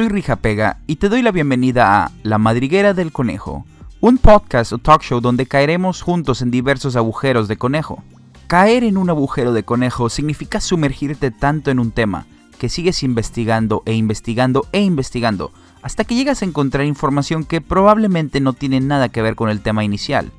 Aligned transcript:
Soy 0.00 0.08
Rija 0.08 0.36
Pega 0.36 0.78
y 0.86 0.96
te 0.96 1.10
doy 1.10 1.20
la 1.20 1.30
bienvenida 1.30 2.02
a 2.02 2.10
La 2.22 2.38
Madriguera 2.38 2.94
del 2.94 3.12
Conejo, 3.12 3.66
un 4.00 4.16
podcast 4.16 4.72
o 4.72 4.78
talk 4.78 5.02
show 5.02 5.20
donde 5.20 5.44
caeremos 5.44 6.00
juntos 6.00 6.40
en 6.40 6.50
diversos 6.50 6.96
agujeros 6.96 7.48
de 7.48 7.58
conejo. 7.58 8.02
Caer 8.46 8.82
en 8.82 8.96
un 8.96 9.10
agujero 9.10 9.52
de 9.52 9.62
conejo 9.62 10.08
significa 10.08 10.58
sumergirte 10.62 11.30
tanto 11.30 11.70
en 11.70 11.78
un 11.78 11.90
tema 11.90 12.24
que 12.58 12.70
sigues 12.70 13.02
investigando 13.02 13.82
e 13.84 13.92
investigando 13.92 14.66
e 14.72 14.80
investigando 14.80 15.52
hasta 15.82 16.04
que 16.04 16.14
llegas 16.14 16.40
a 16.40 16.46
encontrar 16.46 16.86
información 16.86 17.44
que 17.44 17.60
probablemente 17.60 18.40
no 18.40 18.54
tiene 18.54 18.80
nada 18.80 19.10
que 19.10 19.20
ver 19.20 19.34
con 19.34 19.50
el 19.50 19.60
tema 19.60 19.84
inicial. 19.84 20.32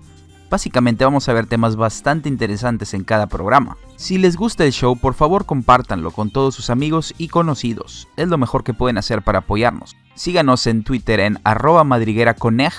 Básicamente 0.52 1.06
vamos 1.06 1.30
a 1.30 1.34
ver 1.34 1.46
temas 1.46 1.78
bastante 1.78 2.28
interesantes 2.28 2.94
en 2.94 3.06
cada 3.06 3.28
programa. 3.28 3.78
Si 3.96 4.18
les 4.18 4.36
gusta 4.36 4.66
el 4.66 4.74
show, 4.74 4.98
por 4.98 5.14
favor 5.14 5.46
compártanlo 5.46 6.12
con 6.12 6.30
todos 6.30 6.54
sus 6.54 6.70
amigos 6.70 7.14
y 7.18 7.30
conocidos. 7.30 8.10
Es 8.18 8.28
lo 8.28 8.38
mejor 8.38 8.66
que 8.66 8.74
pueden 8.74 8.98
hacer 8.98 9.22
para 9.22 9.40
apoyarnos. 9.40 9.96
Síganos 10.14 10.68
en 10.68 10.84
Twitter 10.84 11.22
en 11.22 11.40
arroba 11.46 11.86
madrigueraconej. 11.86 12.74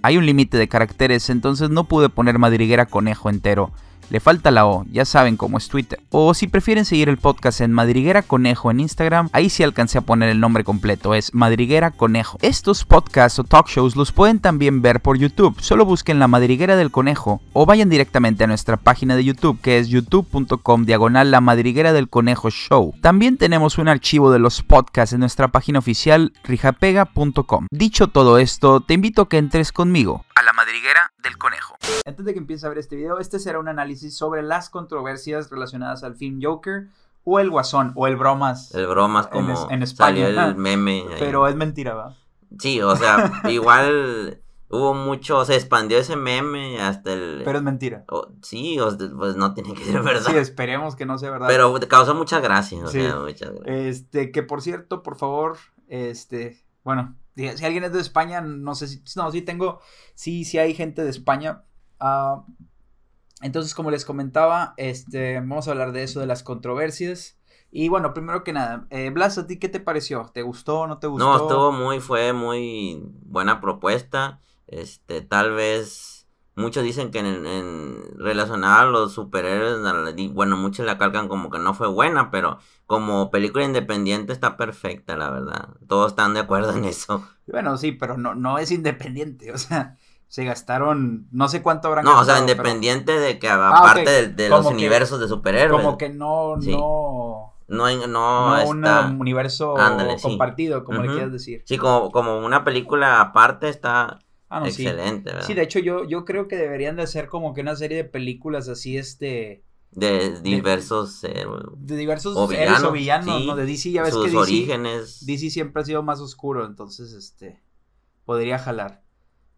Hay 0.00 0.16
un 0.16 0.24
límite 0.24 0.56
de 0.56 0.68
caracteres, 0.68 1.28
entonces 1.28 1.68
no 1.68 1.84
pude 1.84 2.08
poner 2.08 2.38
madriguera 2.38 2.86
conejo 2.86 3.28
entero 3.28 3.72
le 4.10 4.20
falta 4.20 4.50
la 4.50 4.66
O, 4.66 4.84
ya 4.90 5.04
saben 5.04 5.36
cómo 5.36 5.58
es 5.58 5.68
Twitter. 5.68 6.00
O 6.10 6.34
si 6.34 6.46
prefieren 6.46 6.84
seguir 6.84 7.08
el 7.08 7.18
podcast 7.18 7.60
en 7.60 7.72
Madriguera 7.72 8.22
Conejo 8.22 8.70
en 8.70 8.80
Instagram, 8.80 9.28
ahí 9.32 9.50
sí 9.50 9.62
alcancé 9.62 9.98
a 9.98 10.02
poner 10.02 10.28
el 10.28 10.40
nombre 10.40 10.64
completo, 10.64 11.14
es 11.14 11.34
Madriguera 11.34 11.90
Conejo. 11.90 12.38
Estos 12.42 12.84
podcasts 12.84 13.38
o 13.38 13.44
talk 13.44 13.68
shows 13.68 13.96
los 13.96 14.12
pueden 14.12 14.40
también 14.40 14.82
ver 14.82 15.00
por 15.00 15.18
YouTube, 15.18 15.60
solo 15.60 15.84
busquen 15.84 16.18
la 16.18 16.28
Madriguera 16.28 16.76
del 16.76 16.90
Conejo 16.90 17.40
o 17.52 17.66
vayan 17.66 17.88
directamente 17.88 18.44
a 18.44 18.46
nuestra 18.46 18.76
página 18.76 19.16
de 19.16 19.24
YouTube 19.24 19.60
que 19.60 19.78
es 19.78 19.88
youtube.com 19.88 20.84
diagonal 20.84 21.30
la 21.30 21.40
Madriguera 21.40 21.92
del 21.92 22.08
Conejo 22.08 22.50
Show. 22.50 22.94
También 23.00 23.36
tenemos 23.36 23.78
un 23.78 23.88
archivo 23.88 24.30
de 24.30 24.38
los 24.38 24.62
podcasts 24.62 25.12
en 25.12 25.20
nuestra 25.20 25.48
página 25.48 25.78
oficial 25.78 26.32
rijapega.com. 26.44 27.66
Dicho 27.70 28.08
todo 28.08 28.38
esto, 28.38 28.80
te 28.80 28.94
invito 28.94 29.22
a 29.22 29.28
que 29.28 29.38
entres 29.38 29.72
conmigo 29.72 30.24
a 30.38 30.42
la 30.44 30.52
Madriguera 30.52 31.12
del 31.20 31.36
Conejo. 31.36 31.76
Antes 32.06 32.24
de 32.24 32.32
que 32.32 32.38
empiece 32.38 32.64
a 32.64 32.68
ver 32.68 32.78
este 32.78 32.94
video, 32.94 33.18
este 33.18 33.40
será 33.40 33.58
un 33.58 33.66
análisis 33.66 34.16
sobre 34.16 34.42
las 34.42 34.70
controversias 34.70 35.50
relacionadas 35.50 36.04
al 36.04 36.14
film 36.14 36.38
Joker 36.40 36.86
o 37.24 37.40
el 37.40 37.50
Guasón 37.50 37.92
o 37.96 38.06
el 38.06 38.16
Bromas. 38.16 38.72
El 38.72 38.86
Bromas 38.86 39.26
como 39.26 39.68
en, 39.68 39.82
España. 39.82 40.28
el 40.28 40.54
meme. 40.54 41.06
Pero 41.18 41.48
es 41.48 41.56
mentira, 41.56 41.94
¿va? 41.94 42.16
Sí, 42.56 42.80
o 42.80 42.94
sea, 42.94 43.32
igual 43.48 44.40
hubo 44.68 44.94
mucho, 44.94 45.44
se 45.44 45.56
expandió 45.56 45.98
ese 45.98 46.14
meme 46.14 46.80
hasta 46.80 47.14
el... 47.14 47.42
Pero 47.44 47.58
es 47.58 47.64
mentira. 47.64 48.04
sí, 48.42 48.78
pues 49.16 49.34
no 49.34 49.54
tiene 49.54 49.74
que 49.74 49.84
ser 49.84 50.02
verdad. 50.02 50.30
Sí, 50.30 50.36
esperemos 50.36 50.94
que 50.94 51.04
no 51.04 51.18
sea 51.18 51.32
verdad. 51.32 51.48
Pero 51.48 51.74
causó 51.88 52.14
mucha 52.14 52.38
gracia, 52.38 52.84
o 52.84 52.86
sea, 52.86 53.16
muchas 53.16 53.50
gracias. 53.50 53.66
Este, 53.66 54.30
que 54.30 54.44
por 54.44 54.62
cierto, 54.62 55.02
por 55.02 55.16
favor, 55.16 55.58
este, 55.88 56.62
bueno, 56.84 57.16
si 57.38 57.64
alguien 57.64 57.84
es 57.84 57.92
de 57.92 58.00
España, 58.00 58.40
no 58.40 58.74
sé 58.74 58.88
si, 58.88 59.02
no, 59.16 59.30
sí 59.30 59.42
tengo, 59.42 59.80
sí, 60.14 60.44
sí 60.44 60.58
hay 60.58 60.74
gente 60.74 61.04
de 61.04 61.10
España. 61.10 61.64
Ah, 62.00 62.44
entonces, 63.40 63.74
como 63.74 63.90
les 63.90 64.04
comentaba, 64.04 64.74
este, 64.76 65.34
vamos 65.36 65.68
a 65.68 65.70
hablar 65.70 65.92
de 65.92 66.02
eso, 66.02 66.20
de 66.20 66.26
las 66.26 66.42
controversias. 66.42 67.38
Y 67.70 67.88
bueno, 67.88 68.14
primero 68.14 68.44
que 68.44 68.52
nada, 68.52 68.86
eh, 68.90 69.10
Blas, 69.10 69.38
¿a 69.38 69.46
ti 69.46 69.58
qué 69.58 69.68
te 69.68 69.78
pareció? 69.78 70.30
¿Te 70.32 70.42
gustó 70.42 70.80
o 70.80 70.86
no 70.86 70.98
te 70.98 71.06
gustó? 71.06 71.24
No, 71.24 71.36
estuvo 71.36 71.70
muy, 71.72 72.00
fue 72.00 72.32
muy 72.32 73.00
buena 73.22 73.60
propuesta. 73.60 74.40
Este, 74.66 75.20
tal 75.20 75.52
vez 75.52 76.26
muchos 76.56 76.82
dicen 76.82 77.10
que 77.10 77.20
en, 77.20 77.46
en 77.46 78.18
relacionado 78.18 78.88
a 78.88 78.90
los 78.90 79.12
superhéroes, 79.12 79.78
bueno, 80.32 80.56
muchos 80.56 80.84
la 80.86 80.98
calcan 80.98 81.28
como 81.28 81.50
que 81.50 81.58
no 81.58 81.74
fue 81.74 81.88
buena, 81.88 82.30
pero 82.30 82.58
como 82.88 83.30
película 83.30 83.66
independiente 83.66 84.32
está 84.32 84.56
perfecta, 84.56 85.14
la 85.14 85.28
verdad. 85.30 85.68
Todos 85.86 86.12
están 86.12 86.32
de 86.32 86.40
acuerdo 86.40 86.72
en 86.74 86.86
eso. 86.86 87.22
Bueno, 87.46 87.76
sí, 87.76 87.92
pero 87.92 88.16
no, 88.16 88.34
no 88.34 88.58
es 88.58 88.70
independiente, 88.70 89.52
o 89.52 89.58
sea, 89.58 89.98
se 90.26 90.44
gastaron, 90.46 91.28
no 91.30 91.48
sé 91.48 91.60
cuánto 91.60 91.88
habrán 91.88 92.06
No, 92.06 92.18
o 92.18 92.24
sea, 92.24 92.38
independiente 92.38 93.12
de 93.12 93.38
que 93.38 93.46
ah, 93.46 93.68
aparte 93.68 94.28
de, 94.28 94.48
los 94.48 94.64
universos 94.64 95.20
de 95.20 95.28
superhéroes. 95.28 95.82
Como 95.82 95.98
que 95.98 96.08
no, 96.08 96.56
no... 96.56 97.54
No, 97.68 98.06
no, 98.06 98.06
no 98.06 99.10
un 99.10 99.20
universo 99.20 99.74
compartido, 100.22 100.82
como 100.82 101.02
le 101.02 101.12
quieras 101.12 101.30
decir. 101.30 101.64
Sí, 101.66 101.76
como, 101.76 102.10
como 102.10 102.38
una 102.38 102.64
película 102.64 103.20
aparte 103.20 103.68
está 103.68 104.20
ah, 104.48 104.62
excelente, 104.64 105.32
sí. 105.40 105.48
Sí, 105.48 105.54
de 105.54 105.62
hecho 105.62 105.78
yo, 105.78 106.04
yo 106.04 106.24
creo 106.24 106.48
que 106.48 106.56
deberían 106.56 106.96
de 106.96 107.02
hacer 107.02 107.28
como 107.28 107.52
que 107.52 107.60
una 107.60 107.76
serie 107.76 107.98
de 107.98 108.04
películas 108.04 108.70
así, 108.70 108.96
este... 108.96 109.62
De 109.90 110.40
diversos... 110.40 111.20
De, 111.22 111.46
de 111.76 111.96
diversos 111.96 112.36
o 112.36 112.46
villanos, 112.46 112.84
o 112.84 112.92
villanos 112.92 113.46
¿no? 113.46 113.56
De 113.56 113.66
DC, 113.66 113.90
ya 113.90 114.02
ves 114.02 114.14
que 114.14 114.24
DC, 114.24 114.36
orígenes. 114.36 115.26
DC 115.26 115.50
siempre 115.50 115.82
ha 115.82 115.84
sido 115.84 116.02
más 116.02 116.20
oscuro, 116.20 116.66
entonces, 116.66 117.12
este... 117.12 117.62
Podría 118.24 118.58
jalar. 118.58 119.02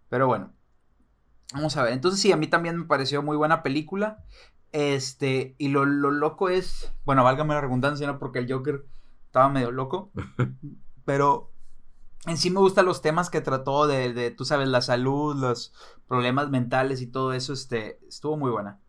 Pero 0.09 0.27
bueno. 0.27 0.53
Vamos 1.53 1.77
a 1.77 1.83
ver. 1.83 1.93
Entonces 1.93 2.21
sí, 2.21 2.31
a 2.31 2.37
mí 2.37 2.47
también 2.47 2.79
me 2.79 2.85
pareció 2.85 3.23
muy 3.23 3.37
buena 3.37 3.63
película. 3.63 4.25
Este, 4.73 5.57
y 5.59 5.69
lo, 5.69 5.85
loco 5.85 6.49
es, 6.49 6.93
bueno, 7.05 7.25
válgame 7.25 7.55
la 7.55 7.63
redundancia, 7.63 8.07
¿no? 8.07 8.19
Porque 8.19 8.39
el 8.39 8.53
Joker 8.53 8.87
estaba 9.27 9.49
medio 9.49 9.73
loco. 9.73 10.13
pero 11.05 11.51
en 12.27 12.37
sí 12.37 12.51
me 12.51 12.61
gustan 12.61 12.87
los 12.87 13.03
temas 13.03 13.31
que 13.31 13.41
trató 13.41 13.87
de, 13.87 14.13
de, 14.13 14.31
tú 14.31 14.45
sabes, 14.45 14.69
la 14.69 14.83
salud, 14.83 15.35
los 15.35 15.73
problemas 16.07 16.51
mentales 16.51 17.01
y 17.03 17.07
todo 17.07 17.33
eso, 17.33 17.53
este, 17.53 17.99
estuvo 18.07 18.37
muy 18.37 18.51
buena. 18.51 18.81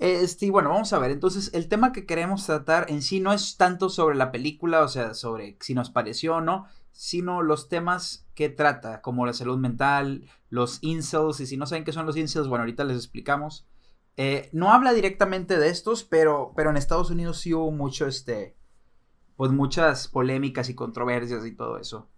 Este, 0.00 0.50
bueno, 0.50 0.70
vamos 0.70 0.94
a 0.94 0.98
ver. 0.98 1.10
Entonces, 1.10 1.50
el 1.52 1.68
tema 1.68 1.92
que 1.92 2.06
queremos 2.06 2.46
tratar 2.46 2.90
en 2.90 3.02
sí 3.02 3.20
no 3.20 3.34
es 3.34 3.58
tanto 3.58 3.90
sobre 3.90 4.16
la 4.16 4.32
película, 4.32 4.82
o 4.82 4.88
sea, 4.88 5.12
sobre 5.12 5.58
si 5.60 5.74
nos 5.74 5.90
pareció 5.90 6.36
o 6.36 6.40
no, 6.40 6.66
sino 6.90 7.42
los 7.42 7.68
temas 7.68 8.26
que 8.34 8.48
trata, 8.48 9.02
como 9.02 9.26
la 9.26 9.34
salud 9.34 9.58
mental, 9.58 10.24
los 10.48 10.78
incels, 10.80 11.40
y 11.40 11.46
si 11.46 11.58
no 11.58 11.66
saben 11.66 11.84
qué 11.84 11.92
son 11.92 12.06
los 12.06 12.16
incels, 12.16 12.48
bueno, 12.48 12.62
ahorita 12.62 12.84
les 12.84 12.96
explicamos. 12.96 13.68
Eh, 14.16 14.48
no 14.54 14.72
habla 14.72 14.94
directamente 14.94 15.58
de 15.58 15.68
estos, 15.68 16.02
pero, 16.02 16.54
pero 16.56 16.70
en 16.70 16.78
Estados 16.78 17.10
Unidos 17.10 17.38
sí 17.38 17.52
hubo 17.52 17.70
mucho, 17.70 18.06
este, 18.06 18.56
pues 19.36 19.52
muchas 19.52 20.08
polémicas 20.08 20.70
y 20.70 20.74
controversias 20.74 21.44
y 21.44 21.54
todo 21.54 21.78
eso 21.78 22.09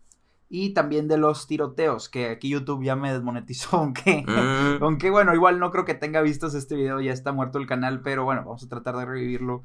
y 0.54 0.74
también 0.74 1.08
de 1.08 1.16
los 1.16 1.46
tiroteos, 1.46 2.10
que 2.10 2.28
aquí 2.28 2.50
YouTube 2.50 2.84
ya 2.84 2.94
me 2.94 3.10
desmonetizó, 3.10 3.76
aunque, 3.78 4.22
mm. 4.28 4.82
aunque 4.82 5.08
bueno, 5.08 5.34
igual 5.34 5.58
no 5.58 5.70
creo 5.70 5.86
que 5.86 5.94
tenga 5.94 6.20
vistos 6.20 6.52
este 6.52 6.76
video, 6.76 7.00
ya 7.00 7.10
está 7.10 7.32
muerto 7.32 7.56
el 7.58 7.66
canal, 7.66 8.02
pero 8.02 8.24
bueno, 8.24 8.42
vamos 8.44 8.62
a 8.62 8.68
tratar 8.68 8.98
de 8.98 9.06
revivirlo. 9.06 9.64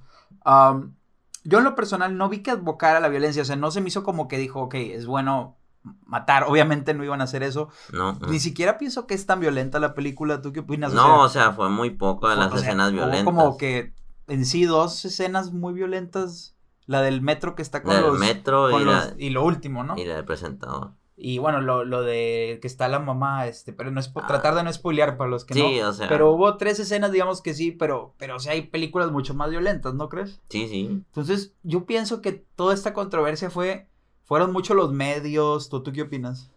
yo 1.43 1.57
en 1.57 1.63
lo 1.65 1.75
personal 1.75 2.17
no 2.17 2.29
vi 2.29 2.41
que 2.41 2.51
advocara 2.51 3.01
la 3.01 3.09
violencia, 3.09 3.41
o 3.41 3.45
sea, 3.45 3.57
no 3.57 3.69
se 3.69 3.81
me 3.81 3.89
hizo 3.89 4.03
como 4.03 4.29
que 4.29 4.37
dijo, 4.37 4.61
ok, 4.61 4.75
es 4.75 5.05
bueno 5.05 5.57
matar, 6.05 6.45
obviamente 6.45 6.93
no 6.93 7.03
iban 7.03 7.19
a 7.19 7.25
hacer 7.25 7.43
eso. 7.43 7.67
No. 7.91 8.17
Ni 8.29 8.39
siquiera 8.39 8.77
pienso 8.77 9.07
que 9.07 9.13
es 9.13 9.25
tan 9.25 9.41
violenta 9.41 9.81
la 9.81 9.93
película, 9.93 10.41
¿tú 10.41 10.53
qué 10.53 10.61
opinas? 10.61 10.93
No, 10.93 11.23
o 11.23 11.27
sea, 11.27 11.51
fue 11.51 11.67
muy 11.67 11.89
poco 11.89 12.29
de 12.29 12.37
las 12.37 12.53
escenas 12.55 12.93
violentas. 12.93 13.25
Como 13.25 13.57
que 13.57 13.93
en 14.27 14.45
sí 14.45 14.63
dos 14.63 15.03
escenas 15.03 15.51
muy 15.51 15.73
violentas 15.73 16.56
la 16.87 17.01
del 17.01 17.21
metro 17.21 17.53
que 17.53 17.61
está 17.61 17.83
con 17.83 17.93
la 17.93 18.01
los. 18.01 18.17
metro 18.17 18.71
y, 18.71 19.25
y 19.25 19.29
lo 19.29 19.45
último, 19.45 19.83
¿no? 19.83 19.95
Y 19.97 20.05
la 20.05 20.15
del 20.15 20.25
presentador. 20.25 20.93
Y 21.19 21.39
bueno, 21.39 21.61
lo, 21.61 21.83
lo 21.83 22.03
de 22.03 22.59
que 22.61 22.67
está 22.67 22.87
la 22.87 22.99
mamá, 22.99 23.47
este, 23.47 23.73
pero 23.73 23.89
no 23.89 23.99
es 23.99 24.11
ah. 24.15 24.27
tratar 24.27 24.53
de 24.53 24.61
no 24.61 24.71
spoilear 24.71 25.17
para 25.17 25.29
los 25.29 25.45
que 25.45 25.55
sí, 25.55 25.79
no. 25.79 25.89
o 25.89 25.93
sea. 25.93 26.07
Pero 26.07 26.31
hubo 26.31 26.57
tres 26.57 26.79
escenas, 26.79 27.11
digamos 27.11 27.41
que 27.41 27.55
sí, 27.55 27.71
pero, 27.71 28.13
pero 28.17 28.35
o 28.35 28.39
sea, 28.39 28.53
hay 28.53 28.67
películas 28.67 29.11
mucho 29.11 29.33
más 29.33 29.49
violentas, 29.49 29.95
¿no 29.95 30.09
crees? 30.09 30.39
Sí, 30.49 30.67
sí. 30.67 30.85
Entonces, 30.91 31.55
yo 31.63 31.85
pienso 31.85 32.21
que 32.21 32.33
toda 32.55 32.75
esta 32.75 32.93
controversia 32.93 33.49
fue, 33.49 33.89
fueron 34.25 34.53
mucho 34.53 34.75
los 34.75 34.93
medios, 34.93 35.69
¿tú, 35.69 35.81
tú 35.81 35.91
qué 35.91 36.03
opinas? 36.03 36.51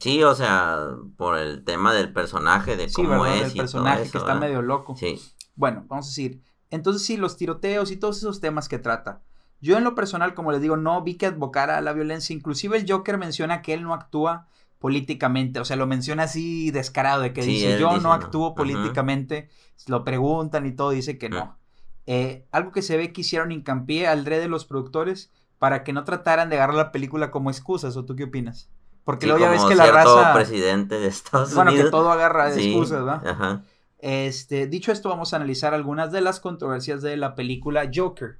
Sí, 0.00 0.22
o 0.22 0.34
sea, 0.34 0.88
por 1.18 1.36
el 1.36 1.64
tema 1.64 1.92
del 1.92 2.10
personaje, 2.10 2.78
de 2.78 2.90
cómo 2.90 3.10
¿verdad? 3.10 3.36
es. 3.36 3.52
El 3.52 3.58
personaje 3.58 4.10
que 4.10 4.18
está 4.18 4.34
medio 4.34 4.62
loco. 4.62 4.96
Sí. 4.96 5.20
Bueno, 5.54 5.84
vamos 5.86 6.06
a 6.06 6.08
decir, 6.08 6.42
entonces 6.70 7.02
sí, 7.02 7.18
los 7.18 7.36
tiroteos 7.36 7.90
y 7.90 7.96
todos 7.96 8.16
esos 8.16 8.40
temas 8.40 8.70
que 8.70 8.78
trata. 8.78 9.22
Yo 9.60 9.76
en 9.76 9.84
lo 9.84 9.94
personal, 9.94 10.34
como 10.34 10.52
les 10.52 10.60
digo, 10.60 10.76
no 10.76 11.02
vi 11.02 11.14
que 11.14 11.26
advocara 11.26 11.78
a 11.78 11.80
la 11.80 11.92
violencia. 11.92 12.34
Inclusive 12.34 12.76
el 12.76 12.90
Joker 12.90 13.18
menciona 13.18 13.62
que 13.62 13.74
él 13.74 13.82
no 13.82 13.94
actúa 13.94 14.46
políticamente. 14.78 15.60
O 15.60 15.64
sea, 15.64 15.76
lo 15.76 15.86
menciona 15.86 16.24
así 16.24 16.70
descarado, 16.70 17.22
de 17.22 17.32
que 17.32 17.42
dice, 17.42 17.78
yo 17.78 17.98
no 17.98 18.12
actúo 18.12 18.54
políticamente. 18.54 19.48
Lo 19.86 20.04
preguntan 20.04 20.66
y 20.66 20.72
todo, 20.72 20.90
dice 20.90 21.18
que 21.18 21.28
no. 21.28 21.58
Eh, 22.06 22.46
algo 22.52 22.72
que 22.72 22.82
se 22.82 22.96
ve 22.96 23.12
que 23.12 23.20
hicieron 23.20 23.52
hincapié 23.52 24.06
al 24.06 24.24
de 24.24 24.48
los 24.48 24.64
productores 24.64 25.30
para 25.58 25.84
que 25.84 25.92
no 25.92 26.04
trataran 26.04 26.48
de 26.48 26.56
agarrar 26.56 26.76
la 26.76 26.92
película 26.92 27.30
como 27.30 27.50
excusas. 27.50 27.96
¿O 27.96 28.04
tú 28.04 28.16
qué 28.16 28.24
opinas? 28.24 28.70
Porque 29.04 29.26
luego 29.26 29.40
ya 29.40 29.50
ves 29.50 29.64
que 29.64 29.74
la 29.74 29.90
raza... 29.90 30.34
presidente 30.34 30.98
de 30.98 31.08
Estados 31.08 31.48
Unidos. 31.48 31.64
Bueno, 31.64 31.84
que 31.84 31.90
todo 31.90 32.10
agarra 32.12 32.50
de 32.50 32.62
excusas, 32.62 33.04
¿verdad? 33.04 33.62
Este, 33.98 34.66
dicho 34.68 34.92
esto, 34.92 35.08
vamos 35.08 35.32
a 35.32 35.36
analizar 35.36 35.74
algunas 35.74 36.12
de 36.12 36.20
las 36.20 36.40
controversias 36.40 37.02
de 37.02 37.16
la 37.16 37.34
película 37.34 37.90
Joker. 37.92 38.38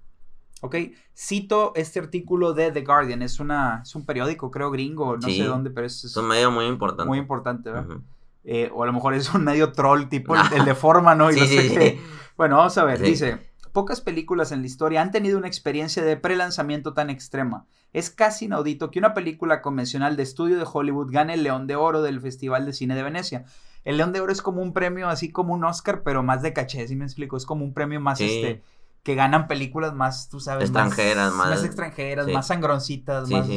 Ok, 0.60 0.76
cito 1.16 1.72
este 1.76 2.00
artículo 2.00 2.52
de 2.52 2.72
The 2.72 2.82
Guardian, 2.82 3.22
es, 3.22 3.38
una, 3.38 3.82
es 3.82 3.94
un 3.94 4.04
periódico, 4.04 4.50
creo, 4.50 4.70
gringo, 4.70 5.16
no 5.16 5.28
sé 5.28 5.44
dónde, 5.44 5.70
pero 5.70 5.86
es, 5.86 6.04
es, 6.04 6.16
un 6.16 6.26
medio 6.26 6.50
muy 6.50 6.66
importante. 6.66 7.08
Muy 7.08 7.18
importante, 7.18 7.70
¿verdad? 7.70 7.98
Eh, 8.44 8.70
o 8.74 8.82
a 8.82 8.86
lo 8.86 8.92
mejor 8.92 9.14
es 9.14 9.32
un 9.32 9.44
medio 9.44 9.72
troll 9.72 10.08
tipo 10.08 10.34
el, 10.34 10.64
de 10.64 10.74
forma, 10.74 11.14
¿no? 11.14 11.30
Y 11.30 11.36
no 11.36 11.46
sé 11.46 11.68
qué. 11.68 12.00
Bueno, 12.36 12.56
vamos 12.56 12.76
a 12.78 12.84
ver, 12.84 13.00
dice, 13.00 13.38
pocas 13.72 14.00
películas 14.00 14.52
en 14.52 14.60
la 14.60 14.66
historia 14.66 15.02
han 15.02 15.10
tenido 15.10 15.38
una 15.38 15.46
experiencia 15.46 16.02
de 16.02 16.16
prelanzamiento 16.16 16.94
tan 16.94 17.10
extrema. 17.10 17.66
Es 17.92 18.10
casi 18.10 18.46
inaudito 18.46 18.90
que 18.90 18.98
una 18.98 19.14
película 19.14 19.62
convencional 19.62 20.16
de 20.16 20.22
estudio 20.24 20.56
de 20.58 20.66
Hollywood 20.70 21.12
gane 21.12 21.34
el 21.34 21.42
León 21.42 21.66
de 21.66 21.76
Oro 21.76 22.02
del 22.02 22.20
Festival 22.20 22.66
de 22.66 22.72
Cine 22.72 22.94
de 22.94 23.02
Venecia. 23.02 23.44
El 23.84 23.96
León 23.96 24.12
de 24.12 24.20
Oro 24.20 24.32
es 24.32 24.42
como 24.42 24.62
un 24.62 24.72
premio, 24.72 25.08
así 25.08 25.30
como 25.30 25.54
un 25.54 25.64
Oscar, 25.64 26.02
pero 26.02 26.22
más 26.22 26.42
de 26.42 26.52
caché, 26.52 26.86
¿sí 26.88 26.96
me 26.96 27.04
explico? 27.04 27.36
Es 27.36 27.46
como 27.46 27.64
un 27.64 27.72
premio 27.72 28.00
más, 28.00 28.20
este, 28.20 28.62
que 29.08 29.14
ganan 29.14 29.48
películas 29.48 29.94
más, 29.94 30.28
tú 30.28 30.38
sabes, 30.38 30.64
extranjeras, 30.64 31.32
más, 31.32 31.48
más, 31.48 31.64
extranjeras, 31.64 32.28
más 32.28 32.46
sangroncitas, 32.46 33.30
más 33.30 33.48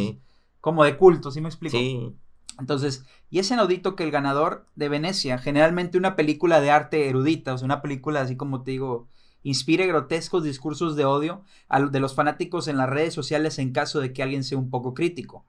como 0.61 0.85
de 0.85 0.95
culto, 0.95 1.29
¿sí 1.29 1.41
me 1.41 1.49
explico? 1.49 1.77
Sí. 1.77 2.15
Entonces, 2.57 3.03
y 3.29 3.39
es 3.39 3.51
inaudito 3.51 3.97
que 3.97 4.05
el 4.05 4.11
ganador 4.11 4.65
de 4.75 4.87
Venecia, 4.87 5.37
generalmente 5.39 5.97
una 5.97 6.15
película 6.15 6.61
de 6.61 6.71
arte 6.71 7.09
erudita, 7.09 7.53
o 7.53 7.57
sea, 7.57 7.65
una 7.65 7.81
película 7.81 8.21
así 8.21 8.37
como 8.37 8.63
te 8.63 8.71
digo, 8.71 9.09
inspire 9.43 9.87
grotescos 9.87 10.45
discursos 10.45 10.95
de 10.95 11.03
odio 11.03 11.43
de 11.91 11.99
los 11.99 12.15
fanáticos 12.15 12.69
en 12.69 12.77
las 12.77 12.89
redes 12.89 13.13
sociales 13.13 13.59
en 13.59 13.73
caso 13.73 13.99
de 13.99 14.13
que 14.13 14.23
alguien 14.23 14.45
sea 14.45 14.57
un 14.57 14.69
poco 14.69 14.93
crítico. 14.93 15.43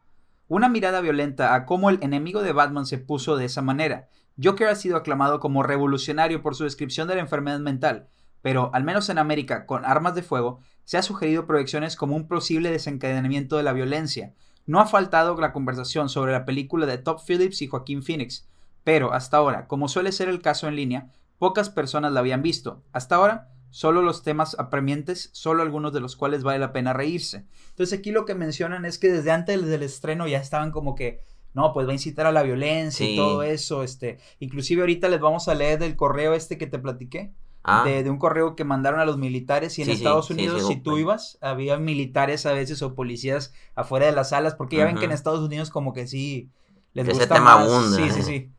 Una 0.49 0.69
mirada 0.69 1.01
violenta 1.01 1.55
a 1.55 1.65
cómo 1.65 1.91
el 1.91 2.01
enemigo 2.03 2.43
de 2.43 2.53
Batman 2.53 2.87
se 2.87 2.99
puso 2.99 3.37
de 3.37 3.45
esa 3.45 3.63
manera. 3.63 4.09
Joker 4.43 4.67
ha 4.67 4.75
sido 4.75 4.97
aclamado 4.97 5.39
como 5.39 5.63
revolucionario 5.63 6.43
por 6.43 6.57
su 6.57 6.65
descripción 6.65 7.07
de 7.07 7.15
la 7.15 7.21
enfermedad 7.21 7.61
mental, 7.61 8.09
pero 8.43 8.71
al 8.75 8.85
menos 8.85 9.09
en 9.09 9.19
América, 9.19 9.67
con 9.67 9.85
armas 9.85 10.15
de 10.15 10.23
fuego, 10.23 10.61
se 10.85 10.99
ha 10.99 11.03
sugerido 11.03 11.47
proyecciones 11.47 11.97
como 11.97 12.17
un 12.17 12.29
posible 12.29 12.71
desencadenamiento 12.71 13.57
de 13.57 13.63
la 13.63 13.73
violencia. 13.73 14.35
No 14.67 14.81
ha 14.81 14.87
faltado 14.87 15.37
la 15.41 15.53
conversación 15.53 16.09
sobre 16.09 16.33
la 16.33 16.45
película 16.45 16.87
de 16.87 16.99
Top 16.99 17.21
Phillips 17.27 17.63
y 17.63 17.69
Joaquín 17.69 18.03
Phoenix, 18.03 18.49
pero 18.85 19.13
hasta 19.13 19.37
ahora, 19.37 19.67
como 19.69 19.89
suele 19.89 20.13
ser 20.13 20.29
el 20.29 20.43
caso 20.43 20.69
en 20.69 20.77
línea, 20.77 21.11
pocas 21.39 21.71
personas 21.71 22.13
la 22.13 22.21
habían 22.21 22.43
visto. 22.43 22.83
Hasta 22.93 23.17
ahora, 23.17 23.49
solo 23.71 24.03
los 24.03 24.23
temas 24.23 24.57
apremientes, 24.59 25.31
solo 25.33 25.63
algunos 25.63 25.93
de 25.93 26.01
los 26.01 26.15
cuales 26.15 26.43
vale 26.43 26.59
la 26.59 26.73
pena 26.73 26.93
reírse. 26.93 27.47
Entonces 27.71 27.99
aquí 27.99 28.11
lo 28.11 28.25
que 28.25 28.35
mencionan 28.35 28.85
es 28.85 28.99
que 28.99 29.11
desde 29.11 29.31
antes 29.31 29.65
del 29.67 29.83
estreno 29.83 30.27
ya 30.29 30.39
estaban 30.39 30.71
como 30.71 30.95
que, 30.95 31.23
no, 31.55 31.73
pues 31.73 31.87
va 31.87 31.91
a 31.91 31.95
incitar 31.95 32.27
a 32.27 32.33
la 32.33 32.43
violencia 32.43 33.09
y 33.09 33.17
todo 33.17 33.43
eso, 33.43 33.83
este, 33.83 34.19
inclusive 34.41 34.83
ahorita 34.83 35.09
les 35.09 35.21
vamos 35.21 35.49
a 35.49 35.55
leer 35.55 35.79
del 35.79 35.97
correo 35.97 36.35
este 36.35 36.59
que 36.59 36.67
te 36.67 36.79
platiqué. 36.79 37.33
Ah. 37.65 37.85
De, 37.85 38.09
un 38.11 38.19
correo 38.19 38.57
que 38.57 38.65
mandaron 38.65 38.99
a 38.99 39.05
los 39.05 39.19
militares 39.19 39.79
y 39.79 39.83
en 39.83 39.91
Estados 39.91 40.31
Unidos 40.31 40.67
si 40.67 40.77
tú 40.77 40.99
ibas 40.99 41.39
había 41.41 41.79
militares 41.79 42.45
a 42.45 42.53
veces 42.53 42.83
o 42.83 42.97
policías 42.97 43.55
afuera 43.77 44.07
de 44.07 44.13
las 44.13 44.31
salas 44.31 44.57
porque 44.57 44.79
ya 44.79 44.85
ven 44.85 44.97
que 44.97 45.05
en 45.05 45.13
Estados 45.13 45.41
Unidos 45.41 45.71
como 45.71 45.93
que 45.93 46.09
sí 46.09 46.51
les 46.93 47.09
gusta 47.09 47.29
tema 47.29 47.59
más. 47.59 47.95
Sí, 47.95 48.11
sí, 48.11 48.23
sí. 48.23 48.51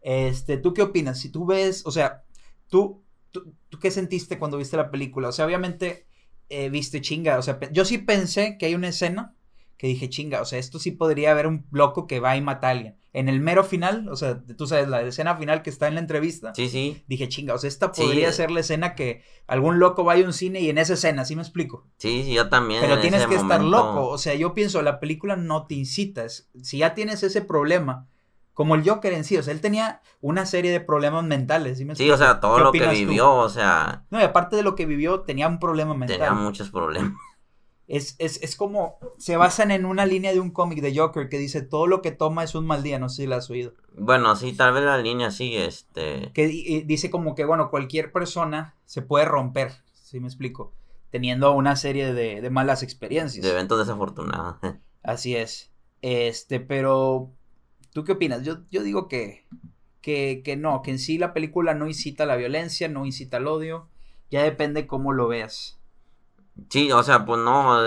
Este, 0.00 0.58
¿tú 0.58 0.74
qué 0.74 0.82
opinas? 0.82 1.18
Si 1.18 1.28
tú 1.28 1.44
ves, 1.44 1.82
o 1.86 1.90
sea, 1.90 2.22
tú 2.68 3.02
¿tú, 3.32 3.78
qué 3.80 3.90
sentiste 3.90 4.38
cuando 4.38 4.58
viste 4.58 4.76
la 4.76 4.90
película? 4.90 5.28
O 5.28 5.32
sea, 5.32 5.46
obviamente 5.46 6.06
eh, 6.48 6.68
viste 6.68 7.00
chinga, 7.00 7.38
o 7.38 7.42
sea, 7.42 7.58
yo 7.72 7.84
sí 7.84 7.98
pensé 7.98 8.56
que 8.58 8.66
hay 8.66 8.74
una 8.74 8.88
escena 8.88 9.34
que 9.76 9.88
dije 9.88 10.08
chinga, 10.08 10.40
o 10.40 10.44
sea, 10.44 10.58
esto 10.58 10.78
sí 10.78 10.92
podría 10.92 11.32
haber 11.32 11.46
un 11.46 11.66
loco 11.72 12.06
que 12.06 12.20
va 12.20 12.36
y 12.36 12.40
mata 12.40 12.68
a 12.68 12.70
alguien. 12.70 12.96
En 13.14 13.28
el 13.28 13.40
mero 13.40 13.62
final, 13.62 14.08
o 14.08 14.16
sea, 14.16 14.42
tú 14.56 14.66
sabes, 14.66 14.88
la 14.88 15.02
escena 15.02 15.36
final 15.36 15.62
que 15.62 15.68
está 15.68 15.86
en 15.86 15.94
la 15.94 16.00
entrevista. 16.00 16.54
Sí, 16.54 16.70
sí. 16.70 17.04
Dije, 17.06 17.28
chinga, 17.28 17.52
o 17.52 17.58
sea, 17.58 17.68
esta 17.68 17.92
podría 17.92 18.32
ser 18.32 18.50
la 18.50 18.60
escena 18.60 18.94
que 18.94 19.22
algún 19.46 19.78
loco 19.78 20.02
vaya 20.02 20.24
a 20.24 20.26
un 20.26 20.32
cine 20.32 20.60
y 20.60 20.70
en 20.70 20.78
esa 20.78 20.94
escena, 20.94 21.26
¿sí 21.26 21.36
me 21.36 21.42
explico? 21.42 21.86
Sí, 21.98 22.22
sí, 22.24 22.32
yo 22.32 22.48
también. 22.48 22.80
Pero 22.80 23.00
tienes 23.00 23.26
que 23.26 23.34
estar 23.34 23.62
loco, 23.62 24.08
o 24.08 24.16
sea, 24.16 24.34
yo 24.34 24.54
pienso, 24.54 24.80
la 24.80 24.98
película 24.98 25.36
no 25.36 25.66
te 25.66 25.74
incitas. 25.74 26.48
Si 26.62 26.78
ya 26.78 26.94
tienes 26.94 27.22
ese 27.22 27.42
problema, 27.42 28.08
como 28.54 28.74
el 28.74 28.88
Joker 28.88 29.12
en 29.12 29.24
sí, 29.24 29.36
o 29.36 29.42
sea, 29.42 29.52
él 29.52 29.60
tenía 29.60 30.00
una 30.20 30.46
serie 30.46 30.70
de 30.70 30.80
problemas 30.80 31.24
mentales. 31.24 31.78
¿sí, 31.78 31.86
sí 31.94 32.10
o 32.10 32.16
sea, 32.16 32.40
todo 32.40 32.58
lo 32.60 32.72
que 32.72 32.86
vivió, 32.86 33.32
o 33.32 33.48
sea... 33.48 34.04
No, 34.10 34.20
y 34.20 34.22
aparte 34.22 34.56
de 34.56 34.62
lo 34.62 34.74
que 34.74 34.86
vivió, 34.86 35.20
tenía 35.20 35.48
un 35.48 35.58
problema 35.58 35.94
mental. 35.94 36.18
Tenía 36.18 36.32
muchos 36.32 36.70
problemas. 36.70 37.12
Es, 37.88 38.14
es, 38.18 38.42
es 38.42 38.56
como, 38.56 38.98
se 39.18 39.36
basan 39.36 39.70
en 39.70 39.84
una 39.84 40.06
línea 40.06 40.32
de 40.32 40.40
un 40.40 40.50
cómic 40.50 40.80
de 40.80 40.96
Joker 40.96 41.28
que 41.28 41.38
dice, 41.38 41.62
todo 41.62 41.86
lo 41.86 42.00
que 42.00 42.12
toma 42.12 42.44
es 42.44 42.54
un 42.54 42.66
mal 42.66 42.82
día, 42.82 42.98
no 42.98 43.08
sé 43.08 43.22
si 43.22 43.28
la 43.28 43.36
has 43.36 43.50
oído. 43.50 43.74
Bueno, 43.98 44.34
sí, 44.36 44.52
tal 44.52 44.72
vez 44.72 44.84
la 44.84 44.98
línea 44.98 45.30
sí, 45.30 45.56
este... 45.56 46.30
Que 46.32 46.46
dice 46.86 47.10
como 47.10 47.34
que, 47.34 47.44
bueno, 47.44 47.70
cualquier 47.70 48.12
persona 48.12 48.76
se 48.86 49.02
puede 49.02 49.26
romper, 49.26 49.72
si 49.92 50.20
me 50.20 50.28
explico, 50.28 50.72
teniendo 51.10 51.52
una 51.52 51.76
serie 51.76 52.14
de, 52.14 52.40
de 52.40 52.50
malas 52.50 52.82
experiencias. 52.82 53.44
De 53.44 53.50
eventos 53.50 53.78
desafortunados. 53.78 54.56
Así 55.02 55.36
es. 55.36 55.70
Este, 56.00 56.60
pero 56.60 57.32
¿Tú 57.92 58.04
qué 58.04 58.12
opinas? 58.12 58.42
Yo, 58.42 58.58
yo 58.70 58.82
digo 58.82 59.06
que, 59.06 59.44
que, 60.00 60.40
que, 60.44 60.56
no, 60.56 60.82
que 60.82 60.92
en 60.92 60.98
sí 60.98 61.18
la 61.18 61.34
película 61.34 61.74
no 61.74 61.86
incita 61.86 62.24
a 62.24 62.26
la 62.26 62.36
violencia, 62.36 62.88
no 62.88 63.04
incita 63.04 63.36
al 63.36 63.46
odio, 63.46 63.88
ya 64.30 64.42
depende 64.42 64.86
cómo 64.86 65.12
lo 65.12 65.28
veas. 65.28 65.78
Sí, 66.68 66.92
o 66.92 67.02
sea, 67.02 67.24
pues 67.24 67.40
no, 67.40 67.82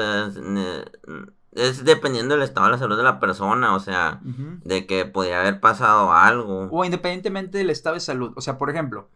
es, 1.51 1.85
dependiendo 1.85 2.35
del 2.35 2.43
estado 2.43 2.67
de 2.67 2.73
la 2.73 2.77
salud 2.77 2.97
de 2.97 3.03
la 3.03 3.19
persona, 3.19 3.75
o 3.75 3.79
sea, 3.79 4.19
de 4.23 4.85
que 4.85 5.05
podría 5.05 5.41
haber 5.41 5.59
pasado 5.59 6.11
algo. 6.11 6.67
O 6.71 6.85
independientemente 6.85 7.57
del 7.57 7.69
estado 7.69 7.95
de 7.95 8.01
salud, 8.01 8.33
o 8.35 8.41
sea, 8.41 8.57
por 8.57 8.69
ejemplo, 8.69 9.09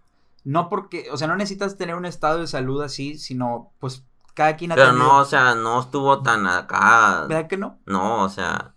no 0.43 0.69
porque, 0.69 1.09
o 1.11 1.17
sea, 1.17 1.27
no 1.27 1.35
necesitas 1.35 1.77
tener 1.77 1.95
un 1.95 2.05
estado 2.05 2.39
de 2.39 2.47
salud 2.47 2.81
así, 2.81 3.17
sino 3.17 3.71
pues 3.79 4.05
cada 4.33 4.55
quien 4.55 4.71
ha 4.71 4.75
Pero 4.75 4.93
no, 4.93 5.17
o 5.17 5.25
sea, 5.25 5.55
no 5.55 5.81
estuvo 5.81 6.21
tan 6.21 6.47
acá. 6.47 7.25
¿Verdad 7.27 7.47
que 7.47 7.57
no? 7.57 7.79
No, 7.85 8.23
o 8.23 8.29
sea, 8.29 8.73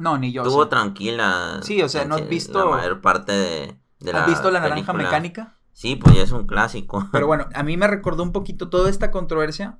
no, 0.00 0.16
ni 0.16 0.32
yo. 0.32 0.42
Estuvo 0.42 0.66
tranquila. 0.68 1.60
Sí, 1.62 1.82
o 1.82 1.88
sea, 1.88 2.06
¿no 2.06 2.14
has 2.14 2.28
visto. 2.28 2.58
La 2.58 2.76
mayor 2.76 3.00
parte 3.02 3.32
de, 3.32 3.80
de 3.98 4.12
¿Has 4.12 4.26
visto 4.26 4.50
la 4.50 4.60
naranja 4.60 4.94
mecánica? 4.94 5.56
Sí, 5.80 5.96
pues 5.96 6.14
ya 6.14 6.22
es 6.22 6.32
un 6.32 6.46
clásico. 6.46 7.08
Pero 7.12 7.26
bueno, 7.26 7.48
a 7.54 7.62
mí 7.62 7.76
me 7.76 7.86
recordó 7.86 8.22
un 8.22 8.32
poquito 8.32 8.68
toda 8.68 8.90
esta 8.90 9.10
controversia 9.10 9.78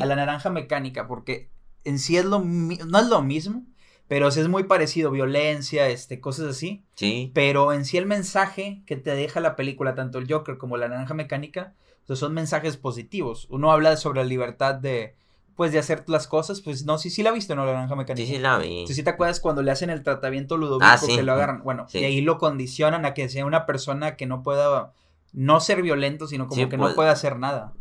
a 0.00 0.06
la 0.06 0.16
naranja 0.16 0.48
mecánica, 0.48 1.06
porque 1.06 1.50
en 1.84 1.98
sí 1.98 2.16
es 2.16 2.24
lo 2.24 2.40
no 2.40 2.98
es 2.98 3.06
lo 3.08 3.20
mismo, 3.20 3.66
pero 4.08 4.30
sí 4.30 4.40
es 4.40 4.48
muy 4.48 4.64
parecido, 4.64 5.10
violencia, 5.10 5.88
este, 5.88 6.20
cosas 6.20 6.46
así. 6.46 6.84
Sí. 6.94 7.30
Pero 7.34 7.72
en 7.72 7.84
sí 7.84 7.98
el 7.98 8.06
mensaje 8.06 8.82
que 8.86 8.96
te 8.96 9.14
deja 9.14 9.40
la 9.40 9.56
película, 9.56 9.94
tanto 9.94 10.18
el 10.18 10.30
Joker 10.30 10.56
como 10.56 10.76
la 10.76 10.88
naranja 10.88 11.12
mecánica, 11.14 11.74
son 12.16 12.34
mensajes 12.34 12.76
positivos. 12.76 13.46
Uno 13.50 13.72
habla 13.72 13.96
sobre 13.96 14.20
la 14.20 14.26
libertad 14.26 14.74
de, 14.74 15.14
pues 15.56 15.72
de 15.72 15.78
hacer 15.78 16.04
las 16.08 16.26
cosas, 16.26 16.60
pues 16.60 16.84
no, 16.84 16.98
sí, 16.98 17.10
sí 17.10 17.22
la 17.22 17.30
viste, 17.30 17.54
¿no? 17.54 17.64
La 17.64 17.72
naranja 17.72 17.96
mecánica. 17.96 18.26
Sí, 18.26 18.34
sí 18.34 18.38
la 18.38 18.58
vi. 18.58 18.86
Sí, 18.86 18.94
sí 18.94 19.02
te 19.02 19.10
acuerdas 19.10 19.40
cuando 19.40 19.62
le 19.62 19.70
hacen 19.70 19.90
el 19.90 20.02
tratamiento 20.02 20.56
ludovico 20.56 20.86
ah, 20.86 20.98
que 21.06 21.22
lo 21.22 21.32
agarran, 21.32 21.62
bueno, 21.62 21.86
y 21.92 22.04
ahí 22.04 22.20
lo 22.20 22.38
condicionan 22.38 23.04
a 23.04 23.14
que 23.14 23.28
sea 23.28 23.44
una 23.44 23.66
persona 23.66 24.16
que 24.16 24.26
no 24.26 24.42
pueda, 24.42 24.92
no 25.32 25.60
ser 25.60 25.82
violento, 25.82 26.26
sino 26.26 26.48
como 26.48 26.68
que 26.68 26.76
no 26.76 26.84
pues, 26.84 26.94
pueda 26.94 27.10
hacer 27.10 27.38
nada. 27.38 27.72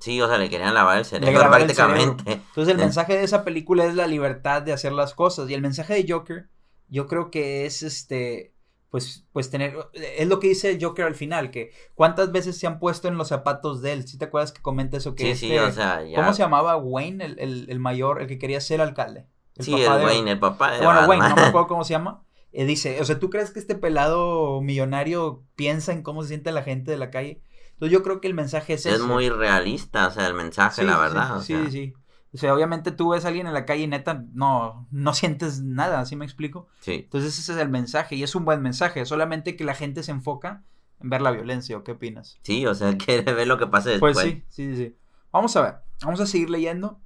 Sí, 0.00 0.20
o 0.20 0.28
sea, 0.28 0.38
le 0.38 0.48
querían 0.48 0.74
lavar 0.74 0.98
el 0.98 1.04
cerebro 1.04 1.48
prácticamente. 1.48 2.32
Entonces 2.32 2.68
el 2.68 2.78
mensaje 2.78 3.16
de 3.16 3.24
esa 3.24 3.44
película 3.44 3.84
es 3.84 3.94
la 3.94 4.06
libertad 4.06 4.62
de 4.62 4.72
hacer 4.72 4.92
las 4.92 5.14
cosas, 5.14 5.48
y 5.50 5.54
el 5.54 5.62
mensaje 5.62 5.94
de 5.94 6.10
Joker, 6.10 6.48
yo 6.88 7.06
creo 7.06 7.30
que 7.30 7.66
es 7.66 7.82
este 7.82 8.54
pues, 8.90 9.24
pues 9.32 9.50
tener, 9.50 9.76
es 9.92 10.26
lo 10.26 10.40
que 10.40 10.48
dice 10.48 10.72
el 10.72 10.84
Joker 10.84 11.04
al 11.04 11.14
final, 11.14 11.52
que 11.52 11.70
cuántas 11.94 12.32
veces 12.32 12.58
se 12.58 12.66
han 12.66 12.80
puesto 12.80 13.06
en 13.06 13.16
los 13.16 13.28
zapatos 13.28 13.82
de 13.82 13.92
él, 13.92 14.06
si 14.06 14.18
te 14.18 14.24
acuerdas 14.24 14.50
que 14.50 14.60
comenta 14.60 14.96
eso 14.96 15.14
que 15.14 15.36
sí, 15.36 15.46
sí, 15.46 15.54
este, 15.54 15.60
o 15.60 15.72
sea, 15.72 16.02
¿cómo 16.16 16.32
se 16.32 16.42
llamaba? 16.42 16.76
Wayne, 16.76 17.24
el, 17.24 17.78
mayor, 17.78 18.20
el 18.20 18.26
que 18.26 18.38
quería 18.38 18.60
ser 18.60 18.80
alcalde. 18.80 19.26
sí, 19.60 19.74
el 19.74 19.88
Wayne, 19.88 20.32
el 20.32 20.40
papá 20.40 20.72
de 20.72 20.84
Bueno, 20.84 21.06
Wayne, 21.06 21.28
no 21.28 21.36
me 21.36 21.42
acuerdo 21.42 21.66
cómo 21.68 21.84
se 21.84 21.92
llama. 21.92 22.24
Eh, 22.52 22.64
dice, 22.64 23.00
o 23.00 23.04
sea, 23.04 23.18
¿tú 23.18 23.30
crees 23.30 23.50
que 23.50 23.60
este 23.60 23.74
pelado 23.74 24.60
millonario 24.60 25.44
piensa 25.54 25.92
en 25.92 26.02
cómo 26.02 26.22
se 26.22 26.28
siente 26.28 26.52
la 26.52 26.62
gente 26.62 26.90
de 26.90 26.98
la 26.98 27.10
calle? 27.10 27.42
Entonces 27.72 27.92
yo 27.92 28.02
creo 28.02 28.20
que 28.20 28.28
el 28.28 28.34
mensaje 28.34 28.74
es 28.74 28.86
Es 28.86 29.00
muy 29.00 29.28
realista, 29.28 30.08
o 30.08 30.10
sea, 30.10 30.26
el 30.26 30.34
mensaje, 30.34 30.82
la 30.82 30.98
verdad. 30.98 31.40
Sí, 31.40 31.54
sí, 31.64 31.70
sí. 31.70 31.94
O 32.32 32.38
sea, 32.38 32.54
obviamente 32.54 32.92
tú 32.92 33.10
ves 33.10 33.24
a 33.24 33.28
alguien 33.28 33.46
en 33.46 33.54
la 33.54 33.66
calle 33.66 33.84
y 33.84 33.86
neta 33.88 34.24
no, 34.32 34.86
no 34.90 35.14
sientes 35.14 35.62
nada, 35.62 36.04
¿sí 36.06 36.14
me 36.14 36.24
explico? 36.24 36.68
Sí. 36.80 36.92
Entonces 37.04 37.38
ese 37.38 37.52
es 37.52 37.58
el 37.58 37.68
mensaje 37.68 38.14
y 38.14 38.22
es 38.22 38.34
un 38.34 38.44
buen 38.44 38.62
mensaje, 38.62 39.04
solamente 39.04 39.56
que 39.56 39.64
la 39.64 39.74
gente 39.74 40.02
se 40.02 40.12
enfoca 40.12 40.62
en 41.00 41.10
ver 41.10 41.22
la 41.22 41.30
violencia, 41.30 41.76
¿o 41.76 41.82
qué 41.82 41.92
opinas? 41.92 42.38
Sí, 42.42 42.66
o 42.66 42.74
sea, 42.74 42.96
quiere 42.98 43.32
ver 43.32 43.48
lo 43.48 43.58
que 43.58 43.66
pasa 43.66 43.90
después. 43.90 44.14
Pues 44.14 44.26
sí, 44.26 44.44
sí, 44.48 44.76
sí. 44.76 44.96
Vamos 45.32 45.56
a 45.56 45.62
ver, 45.62 45.74
vamos 46.02 46.20
a 46.20 46.26
seguir 46.26 46.50
leyendo. 46.50 47.00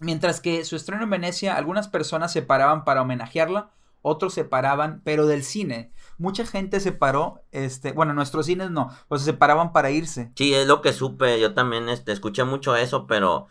Mientras 0.00 0.40
que 0.40 0.64
su 0.64 0.76
estreno 0.76 1.02
en 1.02 1.10
Venecia, 1.10 1.56
algunas 1.56 1.88
personas 1.88 2.32
se 2.32 2.42
paraban 2.42 2.84
para 2.84 3.02
homenajearla, 3.02 3.72
otros 4.06 4.34
se 4.34 4.44
paraban, 4.44 5.02
pero 5.04 5.26
del 5.26 5.42
cine. 5.42 5.90
Mucha 6.16 6.46
gente 6.46 6.78
se 6.78 6.92
paró, 6.92 7.42
este, 7.50 7.90
bueno, 7.90 8.14
nuestros 8.14 8.46
cines 8.46 8.70
no, 8.70 8.88
o 9.08 9.18
se 9.18 9.32
paraban 9.32 9.72
para 9.72 9.90
irse. 9.90 10.30
Sí, 10.36 10.54
es 10.54 10.68
lo 10.68 10.80
que 10.80 10.92
supe, 10.92 11.40
yo 11.40 11.54
también 11.54 11.88
este, 11.88 12.12
escuché 12.12 12.44
mucho 12.44 12.76
eso, 12.76 13.08
pero 13.08 13.48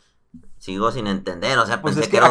sigo 0.58 0.92
sin 0.92 1.08
entender, 1.08 1.58
o 1.60 1.66
sea, 1.66 1.82
pues 1.82 1.96
pensé 1.96 2.10
que, 2.10 2.18
era 2.18 2.30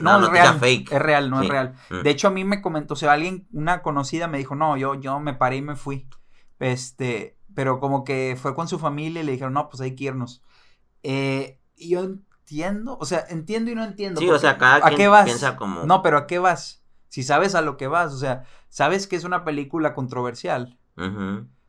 no, 0.00 0.24
es 0.24 0.30
real, 0.30 0.58
fake. 0.58 0.92
Es 0.92 0.98
real, 1.02 1.28
no 1.28 1.42
es 1.42 1.48
real. 1.48 1.74
Mm. 1.90 2.00
De 2.00 2.10
hecho, 2.10 2.28
a 2.28 2.30
mí 2.30 2.44
me 2.44 2.62
comentó, 2.62 2.94
o 2.94 2.96
sea, 2.96 3.12
alguien, 3.12 3.46
una 3.52 3.82
conocida 3.82 4.28
me 4.28 4.38
dijo, 4.38 4.54
no, 4.54 4.78
yo, 4.78 4.94
yo 4.94 5.20
me 5.20 5.34
paré 5.34 5.56
y 5.56 5.62
me 5.62 5.76
fui. 5.76 6.08
Este, 6.58 7.36
pero 7.54 7.80
como 7.80 8.02
que 8.02 8.38
fue 8.40 8.54
con 8.54 8.66
su 8.66 8.78
familia 8.78 9.20
y 9.20 9.24
le 9.24 9.32
dijeron, 9.32 9.52
no, 9.52 9.68
pues 9.68 9.82
hay 9.82 9.94
que 9.94 10.04
irnos. 10.04 10.42
Eh, 11.02 11.60
y 11.76 11.90
yo 11.90 12.00
entiendo, 12.02 12.96
o 12.98 13.04
sea, 13.04 13.26
entiendo 13.28 13.70
y 13.70 13.74
no 13.74 13.84
entiendo. 13.84 14.22
Sí, 14.22 14.30
o 14.30 14.38
sea, 14.38 14.56
cada 14.56 14.86
¿a 14.86 14.90
qué 14.90 15.06
vas? 15.06 15.26
piensa 15.26 15.56
como... 15.56 15.84
No, 15.84 16.02
pero 16.02 16.16
¿a 16.16 16.26
qué 16.26 16.38
vas? 16.38 16.82
Si 17.16 17.22
sabes 17.22 17.54
a 17.54 17.62
lo 17.62 17.78
que 17.78 17.86
vas, 17.86 18.12
o 18.12 18.18
sea, 18.18 18.42
sabes 18.68 19.06
que 19.06 19.16
es 19.16 19.24
una 19.24 19.42
película 19.42 19.94
controversial. 19.94 20.78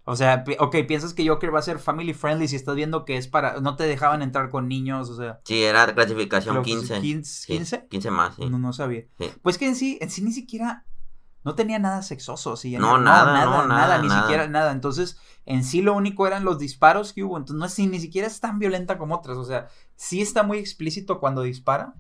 O 0.04 0.16
sea, 0.18 0.44
ok, 0.60 0.76
piensas 0.86 1.14
que 1.14 1.26
Joker 1.26 1.56
va 1.56 1.60
a 1.60 1.62
ser 1.62 1.80
family 1.80 2.14
friendly 2.14 2.50
si 2.50 2.58
estás 2.58 2.76
viendo 2.76 3.06
que 3.06 3.16
es 3.16 3.30
para. 3.30 3.62
No 3.62 3.78
te 3.78 3.86
dejaban 3.86 4.22
entrar 4.22 4.50
con 4.50 4.68
niños, 4.68 5.10
o 5.10 5.16
sea. 5.16 5.40
Sí, 5.46 5.64
era 5.64 5.96
clasificación 5.96 6.56
Creo 6.56 6.64
que 6.66 6.72
15. 6.72 7.00
15, 7.00 7.32
Sí, 7.32 7.54
15? 7.54 7.88
15 7.88 8.12
más, 8.12 8.36
sí. 8.36 8.50
No, 8.50 8.60
no 8.60 8.74
sabía. 8.74 9.06
Sí. 9.18 9.32
Pues 9.42 9.58
que 9.58 9.70
en 9.70 9.78
sí, 9.78 9.98
en 10.02 10.10
sí 10.10 10.22
ni 10.22 10.34
siquiera. 10.34 10.84
No 11.46 11.56
tenía 11.56 11.80
nada 11.80 12.02
sexoso, 12.02 12.58
sí. 12.58 12.78
No, 12.78 12.98
nada, 12.98 13.46
no, 13.46 13.68
nada, 13.68 14.00
ni 14.02 14.10
nada. 14.10 14.24
siquiera 14.24 14.50
nada. 14.50 14.74
Entonces, 14.74 15.18
en 15.46 15.64
sí 15.64 15.82
lo 15.82 15.94
único 15.94 16.28
eran 16.28 16.44
los 16.44 16.60
disparos 16.60 17.14
que 17.14 17.24
hubo. 17.24 17.38
Entonces, 17.38 17.58
no 17.58 17.66
es, 17.68 17.90
ni 17.90 18.02
siquiera 18.02 18.28
es 18.28 18.42
tan 18.42 18.60
violenta 18.60 18.98
como 18.98 19.16
otras. 19.16 19.38
O 19.38 19.46
sea, 19.46 19.70
sí 19.96 20.22
está 20.22 20.44
muy 20.44 20.58
explícito 20.58 21.22
cuando 21.22 21.44
dispara, 21.44 21.94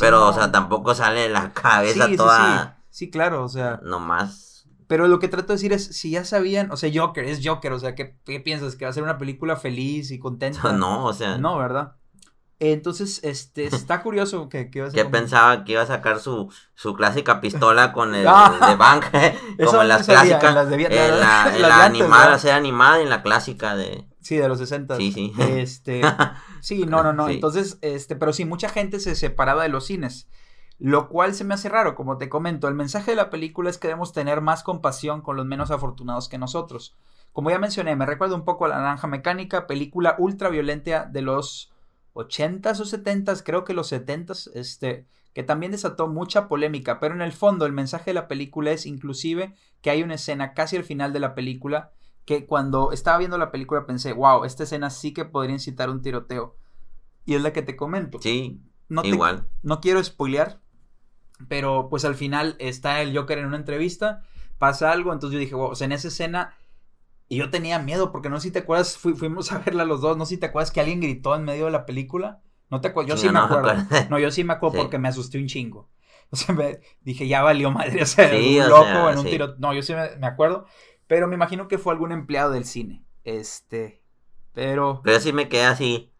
pero 0.00 0.28
o 0.28 0.32
sea, 0.32 0.50
tampoco 0.52 0.94
sale 0.94 1.28
la 1.28 1.52
cabeza 1.54 2.06
sí, 2.06 2.10
sí. 2.12 2.16
toda 2.16 2.78
Sí, 2.94 3.10
claro, 3.10 3.42
o 3.42 3.48
sea. 3.48 3.80
nomás. 3.82 4.68
Pero 4.86 5.08
lo 5.08 5.18
que 5.18 5.26
trato 5.26 5.48
de 5.48 5.54
decir 5.54 5.72
es, 5.72 5.84
si 5.84 6.10
ya 6.10 6.24
sabían, 6.24 6.70
o 6.70 6.76
sea, 6.76 6.90
Joker, 6.94 7.24
es 7.24 7.40
Joker, 7.42 7.72
o 7.72 7.78
sea, 7.80 7.96
¿qué, 7.96 8.16
qué 8.24 8.38
piensas? 8.38 8.76
¿Que 8.76 8.84
va 8.84 8.90
a 8.90 8.94
ser 8.94 9.02
una 9.02 9.18
película 9.18 9.56
feliz 9.56 10.12
y 10.12 10.20
contenta? 10.20 10.72
No, 10.72 11.04
o 11.06 11.12
sea, 11.12 11.36
No, 11.38 11.58
¿verdad? 11.58 11.96
Entonces, 12.72 13.20
este, 13.22 13.66
está 13.74 14.02
curioso 14.02 14.48
que, 14.48 14.70
que 14.70 14.78
iba 14.78 14.88
a 14.88 14.90
ser 14.90 14.96
que 14.98 15.04
como- 15.04 15.12
pensaba 15.12 15.64
que 15.64 15.72
iba 15.72 15.82
a 15.82 15.86
sacar 15.86 16.18
su, 16.20 16.52
su 16.74 16.94
clásica 16.94 17.40
pistola 17.40 17.92
con 17.92 18.14
el 18.14 18.26
Ah. 18.28 18.68
de 18.68 18.76
Bank, 18.76 19.04
Eso 19.58 19.70
como 19.70 19.82
en 19.82 19.88
las 19.88 20.06
sabía, 20.06 20.38
clásicas, 20.38 20.48
en 20.50 20.54
las 20.54 20.68
de 20.70 20.76
Vietnam, 20.76 20.98
en 20.98 21.20
la, 21.20 21.54
en 21.56 21.62
las 21.62 21.70
la 21.70 21.84
antes, 21.84 22.44
animada, 22.52 23.00
en 23.00 23.10
la 23.10 23.22
clásica 23.22 23.76
de... 23.76 24.06
Sí, 24.20 24.36
de 24.36 24.48
los 24.48 24.58
60. 24.58 24.96
Sí, 24.96 25.12
sí. 25.12 25.32
Este, 25.38 26.00
sí, 26.60 26.86
no, 26.86 27.02
no, 27.02 27.12
no. 27.12 27.26
Sí. 27.28 27.34
Entonces, 27.34 27.78
este, 27.82 28.16
pero 28.16 28.32
sí, 28.32 28.46
mucha 28.46 28.70
gente 28.70 28.98
se 28.98 29.14
separaba 29.16 29.62
de 29.64 29.68
los 29.68 29.84
cines. 29.84 30.28
Lo 30.78 31.08
cual 31.10 31.34
se 31.34 31.44
me 31.44 31.52
hace 31.54 31.68
raro, 31.68 31.94
como 31.94 32.16
te 32.16 32.30
comento. 32.30 32.66
El 32.66 32.74
mensaje 32.74 33.10
de 33.10 33.16
la 33.18 33.28
película 33.28 33.68
es 33.68 33.76
que 33.76 33.88
debemos 33.88 34.12
tener 34.14 34.40
más 34.40 34.62
compasión 34.62 35.20
con 35.20 35.36
los 35.36 35.44
menos 35.44 35.70
afortunados 35.70 36.30
que 36.30 36.38
nosotros. 36.38 36.96
Como 37.32 37.50
ya 37.50 37.58
mencioné, 37.58 37.96
me 37.96 38.06
recuerda 38.06 38.34
un 38.34 38.44
poco 38.46 38.64
a 38.64 38.68
La 38.68 38.78
Naranja 38.78 39.06
Mecánica, 39.08 39.66
película 39.66 40.14
ultra 40.18 40.48
violenta 40.48 41.04
de 41.04 41.20
los 41.20 41.73
80s 42.14 42.80
o 42.80 42.84
70s, 42.84 43.42
creo 43.44 43.64
que 43.64 43.74
los 43.74 43.92
70s, 43.92 44.50
este, 44.54 45.06
que 45.32 45.42
también 45.42 45.72
desató 45.72 46.08
mucha 46.08 46.48
polémica, 46.48 47.00
pero 47.00 47.14
en 47.14 47.22
el 47.22 47.32
fondo 47.32 47.66
el 47.66 47.72
mensaje 47.72 48.10
de 48.10 48.14
la 48.14 48.28
película 48.28 48.70
es 48.72 48.86
inclusive 48.86 49.54
que 49.82 49.90
hay 49.90 50.02
una 50.02 50.14
escena 50.14 50.54
casi 50.54 50.76
al 50.76 50.84
final 50.84 51.12
de 51.12 51.20
la 51.20 51.34
película 51.34 51.92
que 52.24 52.46
cuando 52.46 52.92
estaba 52.92 53.18
viendo 53.18 53.36
la 53.36 53.50
película 53.50 53.84
pensé, 53.86 54.12
wow, 54.12 54.44
esta 54.44 54.62
escena 54.62 54.90
sí 54.90 55.12
que 55.12 55.24
podría 55.26 55.54
incitar 55.54 55.90
un 55.90 56.00
tiroteo. 56.02 56.56
Y 57.26 57.34
es 57.34 57.42
la 57.42 57.52
que 57.52 57.62
te 57.62 57.76
comento. 57.76 58.18
Sí, 58.20 58.60
no, 58.88 59.02
te- 59.02 59.08
igual. 59.08 59.46
no 59.62 59.80
quiero 59.80 60.02
spoilear, 60.02 60.60
pero 61.48 61.88
pues 61.90 62.04
al 62.04 62.14
final 62.14 62.56
está 62.58 63.02
el 63.02 63.16
Joker 63.16 63.38
en 63.38 63.46
una 63.46 63.56
entrevista, 63.56 64.22
pasa 64.58 64.92
algo, 64.92 65.12
entonces 65.12 65.34
yo 65.34 65.40
dije, 65.40 65.54
wow, 65.54 65.70
o 65.70 65.74
sea, 65.74 65.86
en 65.86 65.92
esa 65.92 66.08
escena, 66.08 66.54
y 67.28 67.36
yo 67.36 67.50
tenía 67.50 67.78
miedo, 67.78 68.12
porque 68.12 68.28
no 68.30 68.36
sé 68.40 68.48
si 68.48 68.52
te 68.52 68.60
acuerdas, 68.60 68.96
fui- 68.98 69.14
fuimos 69.14 69.52
a 69.52 69.58
verla 69.58 69.84
los 69.84 70.00
dos, 70.00 70.16
no 70.16 70.26
sé 70.26 70.34
si 70.36 70.40
te 70.40 70.46
acuerdas 70.46 70.70
que 70.70 70.80
alguien 70.80 71.00
gritó 71.00 71.34
en 71.34 71.44
medio 71.44 71.66
de 71.66 71.70
la 71.72 71.86
película. 71.86 72.42
No 72.70 72.80
te 72.80 72.88
acuerdas, 72.88 73.10
yo 73.10 73.16
sí 73.16 73.26
No, 73.26 73.32
me 73.32 73.38
no 73.40 73.44
acuerdo. 73.46 73.70
acuerdo. 73.70 74.10
No, 74.10 74.18
yo 74.18 74.30
sí 74.30 74.44
me 74.44 74.52
acuerdo 74.54 74.74
Sí. 74.76 74.82
porque 74.82 74.98
me 74.98 75.08
asusté 75.08 75.38
un 75.38 75.46
chingo. 75.46 75.88
O 76.30 76.36
sea, 76.36 76.54
me 76.54 76.80
dije, 77.02 77.28
ya 77.28 77.42
valió 77.42 77.70
madre, 77.70 78.02
o 78.02 78.06
sea, 78.06 78.28
Sí, 78.30 78.58
un 78.58 78.64
o 78.64 78.68
loco 78.68 78.84
sea, 78.84 79.12
en 79.12 79.18
un 79.18 79.24
tiro. 79.26 79.54
No, 79.58 79.72
yo 79.72 79.82
sí 79.82 79.94
me, 79.94 80.16
me 80.16 80.26
acuerdo, 80.26 80.66
pero 81.06 81.28
me 81.28 81.34
imagino 81.36 81.68
que 81.68 81.78
fue 81.78 81.92
algún 81.92 82.10
empleado 82.12 82.50
del 82.50 82.64
cine. 82.64 83.04
Este, 83.22 84.02
pero 84.52 85.00
Pero 85.04 85.20
sí 85.20 85.32
me 85.32 85.48
quedé 85.48 85.64
así. 85.64 86.10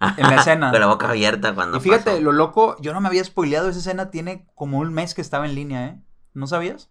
en 0.00 0.28
la 0.28 0.36
escena. 0.36 0.70
Con 0.70 0.80
la 0.80 0.86
boca 0.86 1.08
abierta 1.08 1.54
cuando 1.54 1.78
Y 1.78 1.80
fíjate, 1.80 2.10
pasó. 2.10 2.20
lo 2.20 2.32
loco, 2.32 2.76
yo 2.80 2.92
no 2.92 3.00
me 3.00 3.08
había 3.08 3.24
spoileado 3.24 3.68
esa 3.68 3.78
escena, 3.80 4.10
tiene 4.10 4.46
como 4.54 4.78
un 4.78 4.92
mes 4.92 5.14
que 5.14 5.22
estaba 5.22 5.46
en 5.46 5.54
línea, 5.54 5.86
¿eh? 5.86 6.00
¿No 6.34 6.46
sabías? 6.46 6.90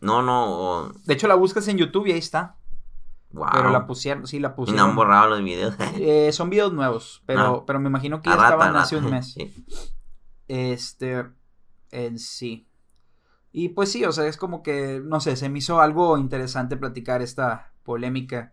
No, 0.00 0.22
no, 0.22 0.46
o- 0.46 0.92
De 1.04 1.14
hecho, 1.14 1.26
la 1.28 1.34
buscas 1.34 1.66
en 1.68 1.78
YouTube 1.78 2.06
y 2.06 2.12
ahí 2.12 2.18
está. 2.18 2.56
Wow. 3.34 3.48
Pero 3.52 3.70
la 3.70 3.86
pusieron, 3.86 4.26
sí, 4.26 4.38
la 4.40 4.48
y 4.48 4.50
no 4.50 4.56
pusieron. 4.56 4.90
han 4.90 4.96
borrado 4.96 5.28
los 5.30 5.42
videos. 5.44 5.74
Eh, 5.96 6.30
son 6.32 6.50
videos 6.50 6.72
nuevos, 6.72 7.22
pero, 7.26 7.40
Ah. 7.40 7.64
pero 7.66 7.80
me 7.80 7.88
imagino 7.88 8.20
que 8.22 8.30
ya 8.30 8.36
estaban 8.36 8.74
a 8.76 8.82
hace 8.82 8.96
un 8.96 9.10
mes. 9.10 9.32
sí. 9.34 9.52
Este, 10.48 11.24
en 11.90 12.18
sí. 12.18 12.68
Y 13.52 13.68
pues 13.70 13.90
sí, 13.92 14.04
o 14.04 14.12
sea, 14.12 14.26
es 14.26 14.36
como 14.36 14.62
que, 14.62 15.00
no 15.04 15.20
sé, 15.20 15.36
se 15.36 15.48
me 15.48 15.58
hizo 15.58 15.80
algo 15.80 16.18
interesante 16.18 16.76
platicar 16.76 17.22
esta 17.22 17.72
polémica. 17.84 18.52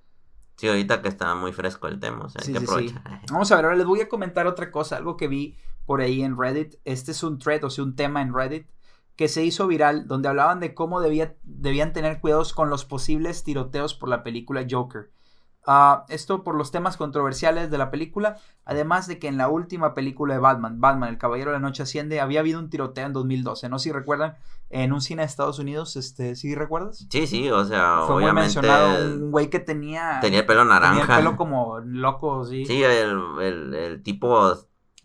Sí, 0.58 0.68
ahorita 0.68 1.02
que 1.02 1.08
está 1.10 1.34
muy 1.34 1.52
fresco 1.54 1.88
el 1.88 2.00
tema, 2.00 2.26
o 2.26 2.30
sea, 2.30 2.42
Sí, 2.42 2.54
hay 2.56 2.60
que 2.64 2.68
sí. 2.68 2.96
Vamos 3.32 3.52
a 3.52 3.56
ver, 3.56 3.66
ahora 3.66 3.78
les 3.78 3.88
voy 3.88 4.02
a 4.02 4.10
comentar 4.10 4.46
otra 4.46 4.70
cosa, 4.70 4.98
algo 4.98 5.18
que 5.18 5.28
vi 5.28 5.58
por 5.86 6.02
ahí 6.02 6.22
en 6.22 6.38
Reddit. 6.38 6.76
Este 6.86 7.12
es 7.12 7.24
un 7.24 7.40
thread, 7.40 7.64
o 7.64 7.70
sea, 7.72 7.84
un 7.84 7.96
tema 7.96 8.22
en 8.22 8.32
Reddit 8.34 8.68
que 9.16 9.28
se 9.28 9.44
hizo 9.44 9.68
viral 9.68 10.08
donde 10.08 10.30
hablaban 10.30 10.60
de 10.60 10.74
cómo 10.74 11.02
debía, 11.02 11.36
debían 11.44 11.94
tener 11.94 12.20
cuidados 12.22 12.54
con 12.54 12.70
los 12.70 12.86
posibles 12.86 13.44
tiroteos 13.44 13.94
por 13.94 14.10
la 14.10 14.24
película 14.24 14.66
Joker. 14.70 15.12
Ah, 15.68 16.06
esto 16.10 16.44
por 16.44 16.56
los 16.56 16.72
temas 16.72 16.98
controversiales 16.98 17.70
de 17.70 17.78
la 17.78 17.92
película, 17.92 18.38
además 18.66 19.06
de 19.06 19.20
que 19.20 19.28
en 19.28 19.38
la 19.38 19.48
última 19.48 19.94
película 19.94 20.34
de 20.34 20.40
Batman, 20.40 20.82
Batman, 20.82 21.10
el 21.10 21.20
Caballero 21.20 21.52
de 21.52 21.58
la 21.58 21.62
Noche 21.62 21.84
Asciende, 21.84 22.20
había 22.20 22.40
habido 22.40 22.58
un 22.60 22.72
tiroteo 22.72 23.06
en 23.06 23.14
2012, 23.14 23.70
no 23.70 23.78
si 23.78 23.92
recuerdan, 23.92 24.38
en 24.72 24.92
un 24.92 25.02
cine 25.02 25.22
de 25.22 25.28
Estados 25.28 25.60
Unidos, 25.60 25.98
este, 25.98 26.36
¿sí 26.36 26.56
recuerdas? 26.56 27.06
Sí, 27.12 27.28
sí, 27.28 27.52
o 27.52 27.64
sea, 27.64 27.98
Fue 28.08 28.16
muy 28.16 28.24
obviamente 28.24 28.46
mencionado 28.56 29.06
un 29.06 29.30
güey 29.30 29.52
que 29.52 29.60
tenía, 29.60 30.18
tenía 30.20 30.40
el 30.40 30.46
pelo 30.48 30.62
tenía 30.62 30.80
naranja. 30.80 31.18
el 31.18 31.24
pelo 31.26 31.38
como 31.38 31.78
loco, 31.80 32.44
sí, 32.46 32.66
Sí, 32.66 32.82
el, 32.82 33.20
el, 33.42 33.74
el 33.76 34.02
tipo 34.02 34.56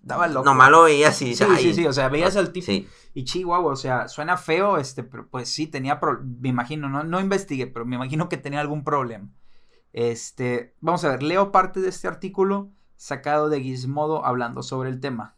estaba 0.07 0.29
loco. 0.29 0.45
nomás 0.45 0.71
lo 0.71 0.85
veía 0.85 1.09
así. 1.09 1.35
Sí, 1.35 1.45
ay, 1.49 1.63
sí, 1.63 1.75
sí, 1.75 1.87
o 1.87 1.93
sea, 1.93 2.09
veías 2.09 2.37
al 2.37 2.53
tipo 2.53 2.67
Sí, 2.67 2.89
y 3.13 3.25
chihuahua, 3.25 3.73
o 3.73 3.77
sea, 3.77 4.09
suena 4.09 4.37
feo, 4.37 4.79
este, 4.79 5.03
pero 5.03 5.29
pues 5.29 5.49
sí, 5.49 5.67
tenía, 5.67 5.99
pro- 5.99 6.21
me 6.23 6.49
imagino, 6.49 6.89
no, 6.89 7.03
no 7.03 7.21
investigué, 7.21 7.67
pero 7.67 7.85
me 7.85 7.97
imagino 7.97 8.29
que 8.29 8.37
tenía 8.37 8.61
algún 8.61 8.85
problema. 8.85 9.29
Este, 9.93 10.75
vamos 10.81 11.05
a 11.05 11.11
ver, 11.11 11.23
leo 11.23 11.51
parte 11.53 11.81
de 11.81 11.89
este 11.89 12.07
artículo 12.09 12.71
sacado 12.97 13.49
de 13.49 13.61
Gizmodo 13.61 14.25
hablando 14.25 14.63
sobre 14.63 14.91
el 14.91 15.01
tema. 15.01 15.37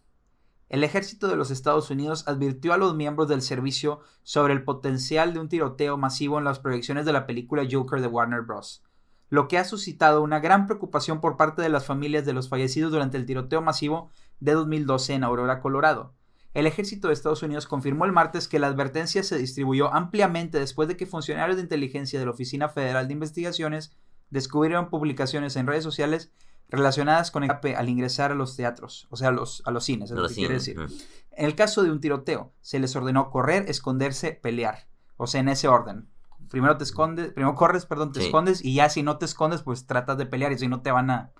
El 0.68 0.84
ejército 0.84 1.28
de 1.28 1.36
los 1.36 1.50
Estados 1.50 1.90
Unidos 1.90 2.28
advirtió 2.28 2.74
a 2.74 2.76
los 2.76 2.94
miembros 2.94 3.28
del 3.28 3.40
servicio 3.40 4.00
sobre 4.22 4.52
el 4.52 4.64
potencial 4.64 5.32
de 5.32 5.40
un 5.40 5.48
tiroteo 5.48 5.96
masivo 5.96 6.38
en 6.38 6.44
las 6.44 6.58
proyecciones 6.58 7.06
de 7.06 7.12
la 7.12 7.26
película 7.26 7.66
Joker 7.70 8.00
de 8.02 8.06
Warner 8.06 8.42
Bros., 8.42 8.84
lo 9.30 9.46
que 9.46 9.58
ha 9.58 9.64
suscitado 9.64 10.22
una 10.22 10.40
gran 10.40 10.66
preocupación 10.66 11.20
por 11.20 11.36
parte 11.36 11.60
de 11.62 11.68
las 11.68 11.84
familias 11.84 12.24
de 12.24 12.32
los 12.32 12.48
fallecidos 12.48 12.90
durante 12.92 13.16
el 13.18 13.26
tiroteo 13.26 13.60
masivo 13.60 14.10
de 14.40 14.52
2012 14.52 15.14
en 15.14 15.24
Aurora, 15.24 15.60
Colorado. 15.60 16.14
El 16.54 16.66
ejército 16.66 17.08
de 17.08 17.14
Estados 17.14 17.42
Unidos 17.42 17.66
confirmó 17.66 18.04
el 18.04 18.12
martes 18.12 18.48
que 18.48 18.58
la 18.58 18.66
advertencia 18.68 19.22
se 19.22 19.38
distribuyó 19.38 19.92
ampliamente 19.92 20.58
después 20.58 20.88
de 20.88 20.96
que 20.96 21.06
funcionarios 21.06 21.56
de 21.56 21.62
inteligencia 21.62 22.18
de 22.18 22.24
la 22.24 22.30
Oficina 22.32 22.68
Federal 22.68 23.06
de 23.06 23.12
Investigaciones 23.12 23.92
descubrieron 24.30 24.88
publicaciones 24.90 25.56
en 25.56 25.66
redes 25.66 25.84
sociales 25.84 26.32
relacionadas 26.70 27.30
con 27.30 27.44
el 27.44 27.50
escape 27.50 27.76
al 27.76 27.88
ingresar 27.88 28.30
a 28.32 28.34
los 28.34 28.56
teatros, 28.56 29.06
o 29.10 29.16
sea, 29.16 29.28
a 29.28 29.32
los, 29.32 29.62
a 29.64 29.70
los 29.70 29.84
cines, 29.84 30.10
es 30.10 30.16
lo 30.16 30.22
los 30.22 30.32
que 30.32 30.36
quiere 30.40 30.60
cines, 30.60 30.88
decir. 30.88 31.06
En 31.32 31.46
el 31.46 31.54
caso 31.54 31.82
de 31.82 31.90
un 31.90 32.00
tiroteo, 32.00 32.52
se 32.60 32.78
les 32.78 32.94
ordenó 32.96 33.30
correr, 33.30 33.64
esconderse, 33.68 34.32
pelear. 34.32 34.86
O 35.16 35.26
sea, 35.26 35.40
en 35.40 35.48
ese 35.48 35.68
orden. 35.68 36.08
Primero 36.50 36.76
te 36.76 36.84
escondes, 36.84 37.32
primero 37.32 37.54
corres, 37.54 37.86
perdón, 37.86 38.12
te 38.12 38.20
Sí. 38.20 38.26
escondes 38.26 38.64
y 38.64 38.74
ya 38.74 38.88
si 38.88 39.02
no 39.02 39.18
te 39.18 39.24
escondes, 39.26 39.62
pues 39.62 39.86
tratas 39.86 40.18
de 40.18 40.26
pelear 40.26 40.52
y 40.52 40.58
si 40.58 40.68
no 40.68 40.80
te 40.82 40.90
van 40.90 41.10
a, 41.10 41.32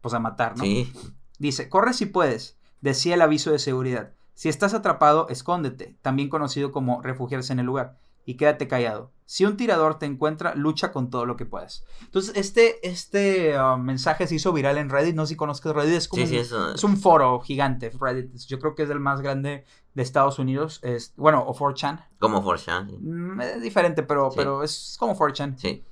pues 0.00 0.14
a 0.14 0.18
matar, 0.18 0.56
¿no? 0.56 0.64
Sí, 0.64 0.92
Dice, 1.38 1.68
corre 1.68 1.92
si 1.94 2.06
puedes, 2.06 2.56
decía 2.80 3.14
el 3.14 3.22
aviso 3.22 3.50
de 3.50 3.58
seguridad. 3.58 4.12
Si 4.34 4.48
estás 4.48 4.74
atrapado, 4.74 5.28
escóndete, 5.28 5.96
también 6.02 6.28
conocido 6.28 6.72
como 6.72 7.00
refugiarse 7.02 7.52
en 7.52 7.60
el 7.60 7.66
lugar, 7.66 7.96
y 8.26 8.36
quédate 8.36 8.66
callado. 8.68 9.12
Si 9.26 9.44
un 9.44 9.56
tirador 9.56 9.98
te 9.98 10.06
encuentra, 10.06 10.54
lucha 10.54 10.92
con 10.92 11.08
todo 11.08 11.24
lo 11.24 11.36
que 11.36 11.46
puedas. 11.46 11.84
Entonces, 12.02 12.36
este, 12.36 12.86
este 12.86 13.58
uh, 13.58 13.76
mensaje 13.78 14.26
se 14.26 14.34
hizo 14.34 14.52
viral 14.52 14.76
en 14.78 14.90
Reddit, 14.90 15.14
no 15.14 15.24
sé 15.24 15.30
si 15.30 15.36
conozcas 15.36 15.74
Reddit, 15.74 15.94
es 15.94 16.08
como 16.08 16.22
sí, 16.22 16.28
sí, 16.28 16.34
un- 16.36 16.40
eso. 16.42 16.74
es 16.74 16.84
un 16.84 16.96
foro 16.96 17.40
gigante, 17.40 17.90
Reddit. 17.98 18.34
Yo 18.46 18.58
creo 18.58 18.74
que 18.74 18.82
es 18.82 18.90
el 18.90 19.00
más 19.00 19.20
grande 19.22 19.64
de 19.94 20.02
Estados 20.02 20.38
Unidos. 20.38 20.78
Es, 20.82 21.14
bueno, 21.16 21.42
o 21.46 21.54
4chan. 21.54 22.04
Como 22.18 22.42
Forshan, 22.42 22.90
sí. 22.90 22.96
Mm, 23.00 23.40
Es 23.40 23.62
diferente, 23.62 24.02
pero, 24.02 24.30
Sí. 24.30 24.36
pero 24.36 24.62
es 24.62 24.96
como 24.98 25.14
4chan. 25.16 25.56
Sí, 25.58 25.82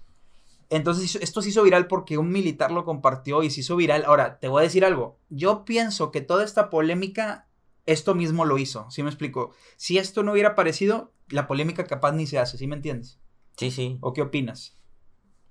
Entonces 0.77 1.17
esto 1.17 1.43
se 1.43 1.51
hizo 1.51 1.63
viral 1.63 1.87
porque 1.87 2.19
un 2.19 2.31
militar 2.31 2.71
lo 2.73 2.85
compartió 2.85 3.43
y 3.43 3.51
se 3.51 3.61
hizo 3.61 3.77
viral. 3.77 4.05
Ahora, 4.07 4.39
te 4.41 4.49
voy 4.49 4.61
a 4.61 4.65
decir 4.65 4.85
algo. 4.85 5.19
Yo 5.29 5.65
pienso 5.65 6.11
que 6.13 6.21
toda 6.23 6.45
esta 6.45 6.71
polémica, 6.71 7.49
esto 7.87 8.15
mismo 8.15 8.45
lo 8.45 8.59
hizo. 8.59 8.91
¿Sí 8.91 9.03
me 9.03 9.11
explico? 9.11 9.53
Si 9.77 9.99
esto 9.99 10.23
no 10.23 10.33
hubiera 10.33 10.51
aparecido, 10.51 11.13
la 11.29 11.47
polémica 11.47 11.85
capaz 11.87 12.13
ni 12.13 12.27
se 12.27 12.39
hace, 12.39 12.59
¿sí 12.59 12.67
me 12.67 12.77
entiendes? 12.77 13.21
sí, 13.57 13.71
sí. 13.71 13.99
¿O 14.01 14.13
qué 14.13 14.23
opinas? 14.23 14.77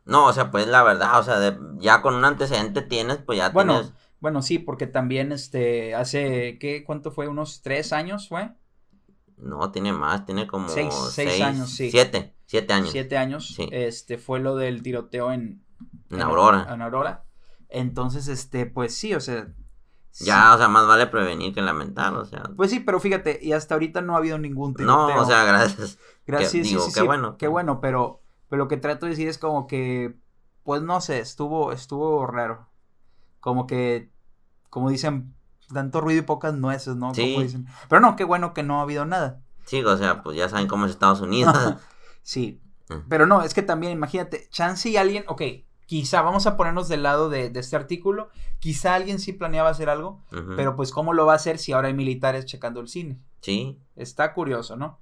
No, 0.05 0.27
o 0.27 0.33
sea, 0.33 0.51
pues 0.51 0.67
la 0.67 0.83
verdad, 0.83 1.19
o 1.19 1.23
sea, 1.23 1.39
de- 1.39 1.57
ya 1.79 2.01
con 2.03 2.13
un 2.15 2.25
antecedente 2.25 2.81
tienes, 2.83 3.17
pues 3.17 3.37
ya 3.39 3.51
Bueno, 3.51 3.73
tienes. 3.73 3.93
Bueno, 4.19 4.41
sí, 4.43 4.59
porque 4.59 4.87
también 4.87 5.31
este, 5.31 5.95
hace, 5.95 6.57
¿qué? 6.59 6.83
¿Cuánto 6.83 7.11
fue? 7.11 7.27
¿Unos 7.27 7.61
tres 7.63 7.91
años 7.93 8.27
fue? 8.29 8.51
No, 9.41 9.71
tiene 9.71 9.91
más, 9.93 10.25
tiene 10.25 10.47
como 10.47 10.69
Seis- 10.69 10.93
seis 11.11 11.41
años, 11.41 11.69
sí. 11.69 11.89
Siete, 11.91 12.35
siete 12.45 12.73
años. 12.73 12.91
Siete 12.91 13.17
años. 13.17 13.53
Sí. 13.55 13.67
Este, 13.71 14.17
fue 14.17 14.39
lo 14.39 14.55
del 14.55 14.81
tiroteo 14.83 15.31
en... 15.31 15.63
En 16.09 16.21
Aurora. 16.21 16.67
En 16.71 16.81
Aurora. 16.81 17.23
Entonces, 17.69 18.27
este, 18.27 18.65
pues 18.65 18.95
sí, 18.95 19.13
o 19.15 19.19
sea... 19.19 19.47
sí. 20.11 20.25
Ya, 20.25 20.53
o 20.53 20.57
sea, 20.57 20.67
más 20.67 20.85
vale 20.87 21.07
prevenir 21.07 21.53
que 21.53 21.61
lamentar, 21.61 22.13
o 22.13 22.25
sea. 22.25 22.43
Pues 22.55 22.69
sí, 22.69 22.79
pero 22.79 22.99
fíjate, 22.99 23.39
y 23.41 23.53
hasta 23.53 23.75
ahorita 23.75 24.01
no 24.01 24.13
ha 24.15 24.17
habido 24.17 24.37
ningún 24.37 24.73
tiroteo. 24.75 25.15
No, 25.15 25.21
o 25.21 25.25
sea, 25.25 25.43
gracias. 25.45 25.97
Gracias, 26.27 26.51
que- 26.51 26.63
sí, 26.63 26.69
digo, 26.69 26.81
sí, 26.83 26.91
qué 26.93 27.01
bueno. 27.01 27.37
Qué 27.37 27.47
bueno, 27.47 27.81
pero, 27.81 28.21
pero 28.49 28.63
lo 28.63 28.67
que 28.67 28.77
trato 28.77 29.05
de 29.05 29.11
decir 29.11 29.27
es 29.27 29.37
como 29.37 29.65
que 29.67 30.15
pues 30.63 30.83
no 30.83 31.01
sé, 31.01 31.19
estuvo, 31.19 31.71
estuvo 31.71 32.27
raro. 32.27 32.67
Como 33.39 33.65
que, 33.65 34.11
como 34.69 34.91
dicen, 34.91 35.33
tanto 35.73 36.01
ruido 36.01 36.19
y 36.21 36.25
pocas 36.25 36.53
nueces, 36.53 36.95
¿no? 36.95 37.13
Sí. 37.13 37.33
Como 37.33 37.43
dicen. 37.43 37.67
Pero 37.89 37.99
no, 38.01 38.15
qué 38.15 38.23
bueno 38.23 38.53
que 38.53 38.63
no 38.63 38.79
ha 38.79 38.83
habido 38.83 39.05
nada. 39.05 39.41
Sí, 39.65 39.83
o 39.83 39.97
sea, 39.97 40.23
pues 40.23 40.37
ya 40.37 40.49
saben 40.49 40.67
cómo 40.67 40.85
es 40.85 40.91
Estados 40.91 41.21
Unidos. 41.21 41.55
Sí, 42.23 42.61
Ujú. 42.89 43.01
pero 43.09 43.25
no, 43.25 43.41
es 43.41 43.55
que 43.55 43.63
también 43.63 43.91
imagínate, 43.93 44.47
chance 44.51 44.87
y 44.87 44.95
alguien, 44.95 45.23
ok, 45.27 45.41
quizá 45.87 46.21
vamos 46.21 46.45
a 46.45 46.55
ponernos 46.55 46.87
del 46.87 47.01
lado 47.01 47.29
de, 47.29 47.49
de 47.49 47.59
este 47.59 47.75
artículo, 47.75 48.29
quizá 48.59 48.93
alguien 48.93 49.17
sí 49.17 49.33
planeaba 49.33 49.69
hacer 49.71 49.89
algo, 49.89 50.21
pero 50.55 50.75
pues 50.75 50.91
cómo 50.91 51.13
lo 51.13 51.25
va 51.25 51.33
a 51.33 51.37
hacer 51.37 51.57
si 51.57 51.71
ahora 51.71 51.87
hay 51.87 51.95
militares 51.95 52.45
checando 52.45 52.79
el 52.79 52.87
cine. 52.89 53.17
Sí, 53.41 53.79
Está 53.95 54.35
curioso, 54.35 54.77
¿no? 54.77 54.99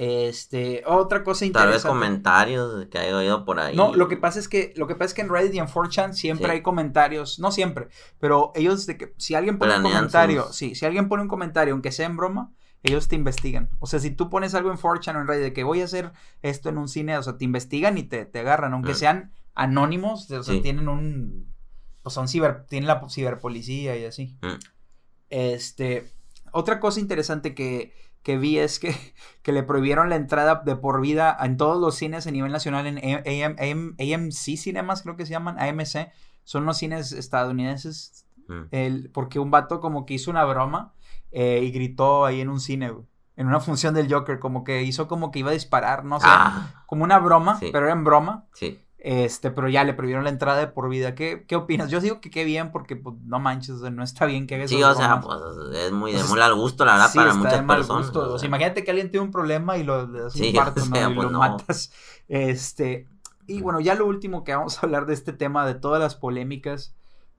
Este, 0.00 0.84
otra 0.86 1.24
cosa 1.24 1.40
tal 1.40 1.46
interesante. 1.48 1.74
vez 1.74 1.84
comentarios 1.84 2.86
que 2.86 2.98
haya 2.98 3.16
oído 3.16 3.44
por 3.44 3.58
ahí. 3.58 3.74
No, 3.74 3.94
lo 3.96 4.06
que 4.06 4.16
pasa 4.16 4.38
es 4.38 4.46
que 4.48 4.72
lo 4.76 4.86
que 4.86 4.94
pasa 4.94 5.06
es 5.06 5.14
que 5.14 5.22
en 5.22 5.28
Reddit 5.28 5.54
y 5.54 5.58
en 5.58 5.66
4chan 5.66 6.12
siempre 6.14 6.46
Sí. 6.46 6.52
hay 6.52 6.62
comentarios, 6.62 7.40
no 7.40 7.50
siempre, 7.50 7.88
pero 8.20 8.52
ellos 8.54 8.86
de 8.86 8.96
que 8.96 9.12
si 9.18 9.34
alguien 9.34 9.58
pone 9.58 9.76
un 9.76 9.82
comentario, 9.82 10.44
sus- 10.46 10.56
sí, 10.56 10.74
si 10.76 10.86
alguien 10.86 11.08
pone 11.08 11.22
un 11.24 11.28
comentario 11.28 11.74
aunque 11.74 11.90
sea 11.90 12.06
en 12.06 12.16
broma, 12.16 12.52
ellos 12.84 13.08
te 13.08 13.16
investigan. 13.16 13.70
O 13.80 13.88
sea, 13.88 13.98
si 13.98 14.12
tú 14.12 14.30
pones 14.30 14.54
algo 14.54 14.70
en 14.70 14.76
4chan 14.78 15.16
o 15.16 15.20
en 15.20 15.26
Reddit 15.26 15.42
de 15.42 15.52
que 15.52 15.64
voy 15.64 15.80
a 15.80 15.84
hacer 15.86 16.12
esto 16.42 16.68
en 16.68 16.78
un 16.78 16.86
cine, 16.86 17.18
o 17.18 17.22
sea, 17.24 17.36
te 17.36 17.44
investigan 17.44 17.98
y 17.98 18.04
te, 18.04 18.24
te 18.24 18.38
agarran, 18.38 18.72
aunque 18.74 18.92
Mm. 18.92 18.94
sean 18.94 19.32
anónimos, 19.56 20.30
o 20.30 20.42
sea, 20.44 20.54
Sí. 20.54 20.60
tienen 20.60 20.88
un 20.88 21.52
pues 22.04 22.14
son 22.14 22.28
ciber 22.28 22.64
tienen 22.68 22.86
la 22.86 23.04
ciberpolicía 23.10 23.96
y 23.96 24.04
así. 24.04 24.38
Mm. 24.42 24.58
Este, 25.30 26.10
otra 26.52 26.80
cosa 26.80 27.00
interesante 27.00 27.54
que, 27.54 27.92
que 28.22 28.36
vi 28.38 28.58
es 28.58 28.78
que, 28.78 28.94
que 29.42 29.52
le 29.52 29.62
prohibieron 29.62 30.08
la 30.10 30.16
entrada 30.16 30.62
de 30.64 30.76
por 30.76 31.00
vida 31.00 31.36
en 31.40 31.56
todos 31.56 31.80
los 31.80 31.94
cines 31.94 32.26
a 32.26 32.30
nivel 32.30 32.52
nacional 32.52 32.86
en 32.86 32.98
AM, 32.98 33.56
AM- 33.58 33.96
AMC 33.98 34.56
Cinemas, 34.56 35.02
creo 35.02 35.16
que 35.16 35.24
se 35.26 35.32
llaman, 35.32 35.58
AMC, 35.58 36.10
son 36.44 36.64
los 36.66 36.76
cines 36.78 37.12
estadounidenses, 37.12 38.24
Mm. 38.48 38.62
el, 38.70 39.10
porque 39.12 39.38
un 39.38 39.50
vato 39.50 39.78
como 39.80 40.06
que 40.06 40.14
hizo 40.14 40.30
una 40.30 40.42
broma 40.46 40.94
eh, 41.32 41.60
y 41.62 41.70
gritó 41.70 42.24
ahí 42.24 42.40
en 42.40 42.48
un 42.48 42.60
cine, 42.60 42.88
güey, 42.90 43.04
en 43.36 43.46
una 43.46 43.60
función 43.60 43.92
del 43.92 44.10
Joker, 44.10 44.38
como 44.38 44.64
que 44.64 44.82
hizo 44.84 45.06
como 45.06 45.30
que 45.30 45.40
iba 45.40 45.50
a 45.50 45.52
disparar, 45.52 46.04
no 46.06 46.18
sé, 46.18 46.26
Ah, 46.28 46.82
como 46.86 47.04
una 47.04 47.18
broma, 47.18 47.58
Sí. 47.58 47.68
pero 47.70 47.84
era 47.84 47.92
en 47.94 48.04
broma. 48.04 48.46
sí. 48.54 48.82
Este, 49.00 49.50
pero 49.52 49.68
ya 49.68 49.84
le 49.84 49.94
prohibieron 49.94 50.24
la 50.24 50.30
entrada 50.30 50.58
de 50.58 50.66
por 50.66 50.88
vida. 50.88 51.14
¿Qué, 51.14 51.44
qué 51.46 51.54
opinas? 51.56 51.88
Yo 51.90 52.00
digo 52.00 52.20
que 52.20 52.30
qué 52.30 52.44
bien, 52.44 52.72
porque 52.72 52.96
pues, 52.96 53.14
no 53.24 53.38
manches, 53.38 53.76
o 53.76 53.80
sea, 53.80 53.90
no 53.90 54.02
está 54.02 54.26
bien 54.26 54.46
que 54.46 54.56
hagas 54.56 54.70
Sí, 54.70 54.82
o 54.82 54.94
sea, 54.94 55.20
pues 55.20 55.38
es 55.76 55.92
muy 55.92 56.12
de 56.12 56.24
muy 56.24 56.40
al 56.40 56.54
gusto, 56.54 56.84
la 56.84 56.92
verdad, 56.94 57.10
Sí, 57.10 57.18
para 57.18 57.28
está 57.28 57.38
muchas 57.38 57.52
de 57.60 57.62
mal 57.62 57.76
personas. 57.78 58.06
gusto. 58.06 58.32
O 58.34 58.38
sea, 58.38 58.48
imagínate 58.48 58.82
que 58.84 58.90
alguien 58.90 59.10
tiene 59.10 59.24
un 59.26 59.32
problema 59.32 59.78
y 59.78 59.84
lo 59.84 60.06
le 60.08 60.20
das 60.22 60.34
un 60.34 60.40
Sí, 60.40 60.52
¿no? 60.90 60.96
sea, 60.96 61.10
y 61.10 61.14
pues 61.14 61.24
lo 61.26 61.30
no. 61.30 61.38
matas. 61.38 61.92
Este. 62.28 63.08
Y 63.46 63.60
bueno, 63.62 63.80
ya 63.80 63.94
lo 63.94 64.06
último 64.06 64.44
que 64.44 64.54
vamos 64.54 64.78
a 64.78 64.80
hablar 64.86 65.06
de 65.06 65.14
este 65.14 65.32
tema, 65.32 65.64
de 65.66 65.74
todas 65.74 66.00
las 66.00 66.14
polémicas. 66.16 66.94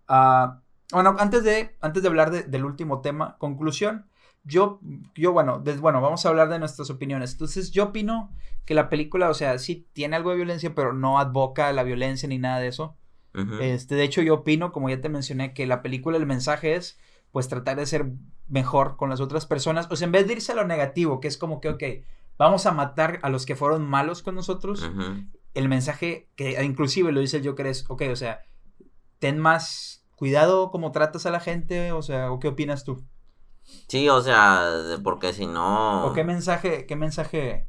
ah, 0.08 0.62
bueno, 0.92 1.16
antes 1.20 1.44
de, 1.44 1.76
antes 1.82 2.02
de 2.02 2.10
hablar 2.10 2.32
de- 2.32 2.44
del 2.44 2.66
último 2.66 3.02
tema, 3.02 3.38
conclusión. 3.38 4.09
Yo, 4.50 4.80
yo 5.16 5.32
bueno, 5.32 5.60
des- 5.60 5.80
bueno, 5.80 6.02
vamos 6.02 6.26
a 6.26 6.30
hablar 6.30 6.50
de 6.50 6.60
nuestras 6.60 6.90
opiniones. 6.90 7.32
Entonces, 7.34 7.72
yo 7.72 7.86
opino 7.86 8.32
que 8.66 8.74
la 8.74 8.90
película, 8.90 9.30
o 9.30 9.34
sea, 9.34 9.58
sí 9.60 9.88
tiene 9.94 10.16
algo 10.16 10.32
de 10.32 10.38
violencia, 10.38 10.74
pero 10.76 10.94
no 10.94 11.20
advoca 11.20 11.72
la 11.74 11.84
violencia 11.84 12.28
ni 12.28 12.38
nada 12.40 12.60
de 12.60 12.68
eso. 12.68 12.96
Este, 13.62 13.96
de 13.96 14.04
hecho, 14.04 14.22
yo 14.22 14.36
opino, 14.36 14.72
como 14.72 14.90
ya 14.90 15.02
te 15.02 15.10
mencioné, 15.10 15.54
que 15.54 15.66
la 15.68 15.82
película, 15.82 16.18
el 16.18 16.26
mensaje 16.26 16.76
es, 16.76 16.98
pues, 17.32 17.48
tratar 17.48 17.78
de 17.78 17.86
ser 17.86 18.12
mejor 18.48 18.96
con 18.98 19.10
las 19.10 19.22
otras 19.22 19.46
personas. 19.46 19.88
O 19.92 19.96
sea, 19.96 20.06
en 20.06 20.12
vez 20.12 20.28
de 20.28 20.34
irse 20.34 20.52
a 20.52 20.56
lo 20.56 20.66
negativo, 20.66 21.20
que 21.20 21.28
es 21.28 21.38
como 21.38 21.62
que, 21.62 21.70
ok, 21.70 21.84
vamos 22.38 22.66
a 22.66 22.72
matar 22.72 23.20
a 23.22 23.30
los 23.30 23.46
que 23.46 23.56
fueron 23.56 23.86
malos 23.88 24.24
con 24.24 24.36
nosotros, 24.36 24.82
el 25.54 25.68
mensaje, 25.70 26.28
que 26.36 26.62
inclusive 26.64 27.12
lo 27.12 27.20
dice 27.22 27.38
el 27.38 27.48
Joker, 27.48 27.68
es, 27.68 27.86
ok, 27.90 28.04
o 28.12 28.16
sea, 28.16 28.42
ten 29.20 29.40
más 29.40 30.04
cuidado 30.16 30.72
como 30.72 30.92
tratas 30.92 31.26
a 31.26 31.32
la 31.32 31.40
gente, 31.40 31.92
o 31.92 32.02
sea, 32.02 32.32
¿o 32.32 32.40
qué 32.40 32.48
opinas 32.50 32.84
tú? 32.84 33.04
Sí, 33.88 34.08
o 34.10 34.22
sea, 34.22 34.72
porque 35.04 35.34
si 35.34 35.48
no... 35.48 36.06
¿O 36.08 36.14
qué 36.14 36.24
mensaje, 36.24 36.86
qué 36.86 36.96
mensaje 36.96 37.68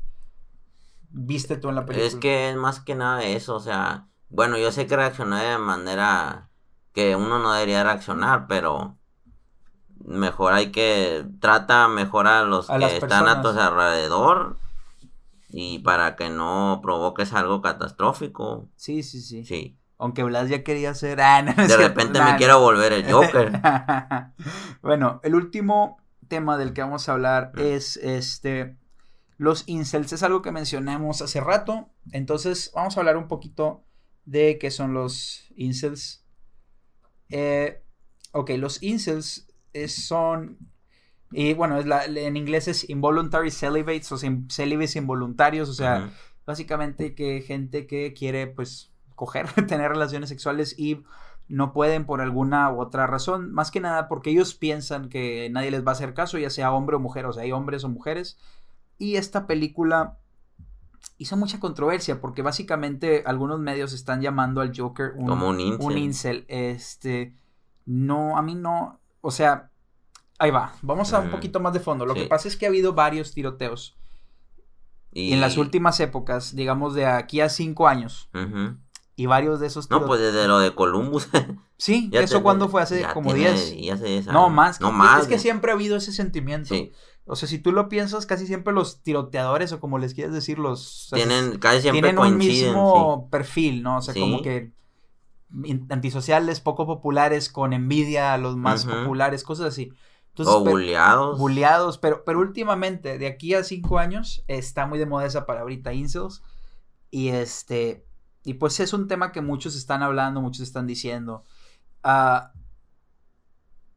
viste 1.13 1.57
tú 1.57 1.69
en 1.69 1.75
la 1.77 1.87
película? 1.87 2.09
Es 2.09 2.15
que 2.17 2.51
es 2.51 2.57
más 2.57 2.81
que 2.81 2.95
nada 2.95 3.23
eso, 3.25 3.57
o 3.57 3.61
sea, 3.61 4.09
bueno, 4.29 4.59
yo 4.59 4.71
sé 4.71 4.87
que 4.87 4.97
reaccioné 4.97 5.43
de 5.43 5.59
manera 5.59 6.51
que 6.93 7.17
uno 7.17 7.39
no 7.39 7.53
debería 7.53 7.83
reaccionar, 7.85 8.47
pero 8.49 8.97
mejor 10.05 10.53
hay 10.53 10.71
que 10.73 11.25
trata 11.41 11.89
mejor 11.89 12.27
a 12.27 12.43
los 12.45 12.71
A 12.71 12.79
que 12.79 12.97
están 12.97 13.29
a 13.29 13.43
tu 13.43 13.49
alrededor 13.49 14.57
y 15.49 15.81
para 15.81 16.17
que 16.17 16.31
no 16.31 16.81
provoques 16.83 17.33
algo 17.33 17.61
catastrófico. 17.61 18.69
Sí, 18.77 19.03
sí, 19.03 19.21
sí. 19.21 19.45
Sí. 19.45 19.80
Aunque 20.01 20.23
Blas 20.25 20.49
ya 20.49 20.65
quería 20.65 20.95
ser... 20.95 21.21
Ah, 21.21 21.43
no, 21.43 21.53
De 21.55 21.67
cierto. 21.67 21.89
repente 21.89 22.19
Nah, 22.19 22.33
me 22.33 22.39
quiero 22.39 22.59
volver 22.61 22.93
el 22.93 23.11
Joker. 23.13 23.53
bueno, 24.83 25.21
el 25.23 25.35
último 25.35 25.99
tema 26.29 26.57
del 26.57 26.73
que 26.73 26.81
vamos 26.83 27.09
a 27.09 27.13
hablar 27.13 27.53
Mm. 27.55 27.61
es 27.61 27.97
este 27.99 28.77
los 29.37 29.65
incels. 29.67 30.13
Es 30.13 30.23
algo 30.23 30.43
que 30.43 30.53
mencionamos 30.53 31.23
hace 31.23 31.41
rato. 31.41 31.89
Entonces, 32.13 32.71
vamos 32.75 32.97
a 32.97 33.01
hablar 33.01 33.17
un 33.17 33.27
poquito 33.29 33.85
de 34.25 34.59
qué 34.59 34.71
son 34.71 34.93
los 34.95 35.45
incels. 35.57 36.25
Eh, 37.31 37.83
ok, 38.33 38.51
los 38.59 38.83
incels 38.83 39.47
es- 39.73 40.07
son. 40.07 40.59
Y 41.33 41.55
bueno, 41.55 41.79
es 41.79 41.87
la- 41.87 42.05
en 42.05 42.37
inglés 42.37 42.69
es 42.69 42.89
involuntary 42.91 43.51
celibates, 43.51 44.11
o 44.13 44.19
sea, 44.19 44.31
célibes 44.51 44.97
involuntarios, 44.97 45.69
o 45.69 45.75
sea, 45.75 46.11
básicamente 46.45 47.15
que 47.15 47.41
gente 47.43 47.87
que 47.87 48.13
quiere 48.13 48.47
pues 48.49 48.90
coger, 49.21 49.47
tener 49.69 49.91
relaciones 49.91 50.31
sexuales 50.31 50.75
y 50.79 51.03
no 51.47 51.75
pueden 51.75 52.07
por 52.07 52.23
alguna 52.23 52.73
u 52.73 52.81
otra 52.81 53.07
razón, 53.07 53.53
más 53.53 53.71
que 53.71 53.81
nada 53.81 54.09
porque 54.09 54.31
ellos 54.31 54.55
piensan 54.55 55.11
que 55.11 55.51
nadie 55.51 55.71
les 55.71 55.85
va 55.85 55.91
a 55.91 55.93
hacer 55.93 56.15
caso, 56.15 56.39
ya 56.39 56.49
sea 56.49 56.73
hombre 56.73 56.97
o 56.97 57.01
mujer, 57.01 57.27
o 57.27 57.33
sea, 57.35 57.43
hay 57.43 57.53
hombres 57.53 57.85
o 57.85 57.91
mujeres. 57.91 58.39
Y 58.97 59.17
esta 59.17 59.47
película 59.47 60.17
hizo 61.19 61.37
mucha 61.37 61.61
controversia 61.61 62.21
porque 62.21 62.41
básicamente 62.41 63.23
algunos 63.27 63.61
medios 63.61 63.93
están 63.93 64.23
llamando 64.23 64.63
al 64.63 64.73
Joker 64.75 65.13
un, 65.17 65.27
Como 65.27 65.51
un 65.51 65.61
incel. 65.61 65.87
un 65.87 65.99
incel. 65.99 66.45
Este, 66.49 67.35
no, 67.85 68.39
a 68.39 68.43
mí 68.43 68.55
no, 68.55 68.99
o 69.21 69.31
sea, 69.31 69.71
ahí 70.39 70.51
va, 70.51 70.73
vamos 70.81 71.13
a 71.13 71.21
un 71.21 71.31
poquito 71.31 71.61
más 71.61 71.75
de 71.75 71.81
fondo. 71.81 72.07
Lo 72.07 72.15
que 72.15 72.25
pasa 72.25 72.49
es 72.49 72.57
que 72.57 72.65
ha 72.65 72.71
habido 72.71 72.95
varios 72.95 73.35
tiroteos. 73.35 73.99
Y 75.13 75.33
En 75.33 75.41
las 75.41 75.59
últimas 75.59 76.01
épocas, 76.01 76.55
digamos 76.55 76.95
de 76.95 77.05
aquí 77.05 77.41
a 77.41 77.49
cinco 77.51 77.87
años. 77.89 78.31
Y 79.21 79.27
varios 79.27 79.61
de 79.61 79.67
esos 79.67 79.91
No, 79.91 79.99
tiro- 79.99 80.07
pues 80.07 80.21
desde 80.21 80.49
lo 80.49 80.59
de 80.59 80.75
Columbus. 80.75 81.29
Sí, 81.77 82.11
ya 82.13 82.21
¿eso 82.21 82.43
cuándo 82.43 82.69
fue? 82.69 82.83
Hace 82.83 83.01
ya 83.01 83.15
como 83.15 83.33
tiene- 83.33 83.53
10. 83.53 83.77
ya 83.81 83.95
hace 83.95 84.05
10 84.05 84.27
No, 84.27 84.51
más. 84.51 84.81
No 84.83 84.93
más. 84.93 85.23
Es 85.23 85.29
que 85.29 85.39
siempre 85.39 85.71
ha 85.71 85.75
habido 85.75 85.97
ese 85.97 86.13
sentimiento. 86.13 86.75
Sí. 86.75 86.93
O 87.25 87.37
sea, 87.37 87.49
si 87.49 87.59
tú 87.59 87.73
lo 87.73 87.89
piensas, 87.89 88.27
casi 88.27 88.47
siempre 88.47 88.75
los 88.75 89.03
tiroteadores, 89.03 89.73
o 89.73 89.81
como 89.81 89.99
les 89.99 90.13
quieres 90.13 90.35
decir, 90.35 90.59
los... 90.59 91.07
o 91.07 91.17
sea, 91.17 91.17
Tienen, 91.17 91.59
casi 91.59 91.81
siempre 91.81 92.13
tienen 92.13 92.19
un 92.33 92.37
mismo 92.37 93.29
perfil, 93.31 93.83
¿no? 93.83 93.97
O 93.99 94.03
sea, 94.03 94.13
Sí. 94.13 94.21
como 94.21 94.43
que 94.43 94.73
antisociales, 95.89 96.61
poco 96.61 96.87
populares, 96.87 97.49
con 97.51 97.73
envidia 97.73 98.35
a 98.35 98.39
los 98.39 98.57
más 98.57 98.85
Ujú. 98.85 98.95
populares, 98.97 99.43
cosas 99.43 99.67
así. 99.69 99.87
sí. 99.87 99.93
Entonces, 100.29 100.55
O 100.55 100.61
bulleados. 100.65 101.39
Buleados, 101.39 101.99
pero, 101.99 102.25
pero 102.25 102.39
últimamente, 102.41 103.19
de 103.19 103.27
aquí 103.27 103.55
a 103.55 103.65
cinco 103.65 103.99
años, 103.99 104.45
está 104.49 104.87
muy 104.87 104.99
de 104.99 105.07
moda 105.07 105.27
esa 105.27 105.45
palabrita 105.47 105.93
incels. 105.93 106.43
Y 107.11 107.29
este. 107.29 108.05
Y 108.45 108.55
pues 108.55 108.81
es 108.81 108.93
un 108.93 109.07
tema 109.09 109.33
que 109.33 109.41
muchos 109.43 109.77
están 109.77 110.03
hablando, 110.03 110.41
muchos 110.41 110.63
están 110.63 110.87
diciendo. 110.87 111.45
Ah, 112.03 112.53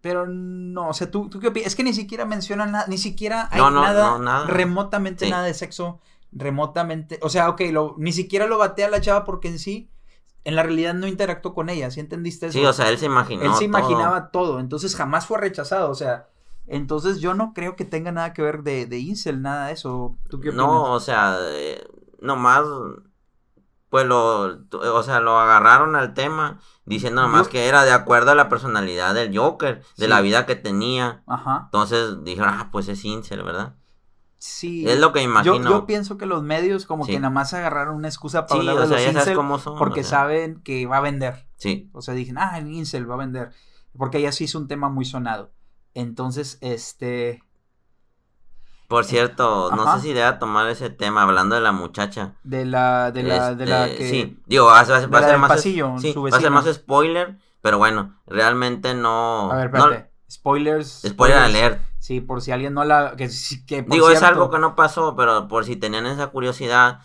pero 0.02 0.28
no, 0.28 0.90
o 0.90 0.94
sea, 0.94 1.10
¿tú, 1.10 1.30
tú 1.30 1.40
qué 1.40 1.48
opinas? 1.48 1.68
Es 1.68 1.76
que 1.76 1.84
ni 1.84 1.94
siquiera 1.94 2.26
mencionan 2.26 2.72
nada, 2.74 2.86
ni 2.88 2.98
siquiera 2.98 3.48
hay 3.52 3.60
No, 3.62 3.72
no, 3.72 3.82
nada, 3.82 4.10
no, 4.12 4.20
nada. 4.20 4.46
remotamente 4.48 5.26
Sí. 5.26 5.32
nada 5.32 5.44
de 5.44 5.54
sexo, 5.54 6.02
remotamente. 6.34 7.20
O 7.22 7.30
sea, 7.30 7.48
ok, 7.50 7.62
lo, 7.72 7.96
ni 7.98 8.12
siquiera 8.12 8.46
lo 8.46 8.58
batea 8.58 8.90
la 8.90 9.00
chava 9.00 9.24
porque 9.24 9.48
en 9.48 9.60
sí, 9.60 9.90
en 10.44 10.58
la 10.58 10.64
realidad 10.64 10.94
no 10.94 11.08
interactuó 11.08 11.54
con 11.54 11.70
ella, 11.70 11.90
¿sí 11.90 12.02
entendiste 12.02 12.48
eso? 12.48 12.60
Sí, 12.60 12.66
o 12.66 12.74
sea, 12.74 12.90
él 12.90 12.98
se 12.98 13.06
imaginó. 13.06 13.44
Él 13.44 13.54
se 13.54 13.64
imaginaba 13.64 14.30
todo, 14.32 14.60
entonces 14.60 14.94
jamás 14.94 15.26
fue 15.26 15.40
rechazado, 15.40 15.90
o 15.90 15.96
sea, 15.96 16.28
entonces 16.68 17.20
yo 17.22 17.34
no 17.34 17.54
creo 17.54 17.78
que 17.78 17.86
tenga 17.86 18.12
nada 18.12 18.34
que 18.34 18.42
ver 18.42 18.64
de, 18.64 18.86
de 18.86 19.00
incel, 19.00 19.42
nada 19.42 19.68
de 19.68 19.74
eso. 19.74 20.18
¿Tú 20.30 20.42
qué 20.42 20.50
opinas? 20.50 20.66
No, 20.68 20.92
o 20.92 21.00
sea, 21.00 21.38
eh, 21.52 21.82
nomás. 22.20 22.66
Pues 23.94 24.08
lo. 24.08 24.58
O 24.72 25.04
sea, 25.04 25.20
lo 25.20 25.38
agarraron 25.40 25.96
al 25.96 26.16
tema 26.16 26.60
diciendo 26.84 27.22
nomás 27.22 27.48
que 27.48 27.68
era 27.68 27.84
de 27.84 27.92
acuerdo 27.92 28.32
a 28.32 28.36
la 28.36 28.50
personalidad 28.50 29.14
del 29.14 29.38
Joker, 29.38 29.82
de 29.98 30.06
Sí. 30.06 30.08
la 30.08 30.20
vida 30.22 30.48
que 30.48 30.56
tenía. 30.56 31.22
Ajá, 31.28 31.62
Entonces 31.66 32.24
dijeron, 32.24 32.50
ah, 32.52 32.70
pues 32.72 32.88
es 32.88 33.06
incel, 33.06 33.44
¿verdad? 33.44 33.76
sí. 34.40 34.90
Es 34.90 35.00
lo 35.00 35.14
que 35.14 35.22
imagino. 35.22 35.70
yo 35.70 35.86
pienso 35.86 36.18
que 36.18 36.26
los 36.26 36.42
medios 36.42 36.88
como 36.88 37.06
Sí. 37.06 37.12
que 37.12 37.20
nada 37.20 37.30
más 37.32 37.54
agarraron 37.54 37.96
una 37.96 38.08
excusa 38.08 38.48
para 38.48 38.60
sí, 38.62 38.68
hablar 38.68 38.84
o 38.84 38.88
de 38.90 38.98
sea, 38.98 39.06
los 39.06 39.14
ya 39.14 39.22
sabes 39.22 39.38
cómo 39.38 39.60
son. 39.60 39.78
porque 39.78 40.00
o 40.00 40.04
sea, 40.04 40.22
saben 40.22 40.60
que 40.64 40.88
va 40.88 40.98
a 40.98 41.02
vender. 41.02 41.46
Sí. 41.58 41.92
O 41.94 42.02
sea, 42.02 42.16
dije, 42.16 42.34
ah, 42.36 42.58
el 42.58 42.72
incel 42.74 43.08
va 43.08 43.14
a 43.14 43.18
vender. 43.20 43.52
Porque 43.96 44.20
ya 44.24 44.32
sí 44.32 44.46
es 44.46 44.56
un 44.56 44.68
tema 44.68 44.90
muy 44.90 45.06
sonado. 45.06 45.52
Entonces, 45.94 46.58
este... 46.62 47.44
Por 48.94 49.06
cierto, 49.06 49.72
no 49.76 49.96
sé 49.96 50.04
si 50.04 50.14
deba 50.14 50.38
tomar 50.38 50.70
ese 50.70 50.92
tema, 50.92 51.24
hablando 51.24 51.56
de 51.56 51.62
la 51.62 51.72
muchacha. 51.72 52.36
De 52.44 52.64
la, 52.64 53.10
de 53.10 53.24
la, 53.24 53.56
de 53.56 53.66
la 53.66 53.88
Este, 53.88 53.98
que... 53.98 54.10
Sí, 54.12 54.40
digo, 54.46 54.68
va, 54.68 54.82
a- 54.82 54.86
ser 54.86 55.10
más... 55.10 55.50
pasillo, 55.50 55.96
sí, 55.98 56.14
va 56.14 56.38
a 56.38 56.40
ser 56.40 56.52
más 56.52 56.72
spoiler, 56.72 57.40
pero 57.62 57.80
bueno, 57.80 58.20
realmente 58.28 58.94
no... 58.94 59.52
A 59.52 59.56
ver, 59.56 59.74
no- 59.74 59.86
espérate. 59.86 60.12
Spoilers. 60.30 61.02
spoiler 61.08 61.40
alert. 61.40 61.82
Sí, 61.98 62.22
por 62.22 62.44
si 62.44 62.52
alguien 62.52 62.76
no 62.76 62.84
la... 62.84 63.16
Que, 63.16 63.32
que 63.66 63.82
por 63.82 63.94
Digo, 63.94 64.12
es 64.12 64.22
algo 64.22 64.52
que 64.52 64.60
no 64.60 64.76
pasó, 64.76 65.16
pero 65.16 65.48
por 65.48 65.66
si 65.66 65.76
tenían 65.76 66.06
esa 66.06 66.28
curiosidad, 66.28 67.00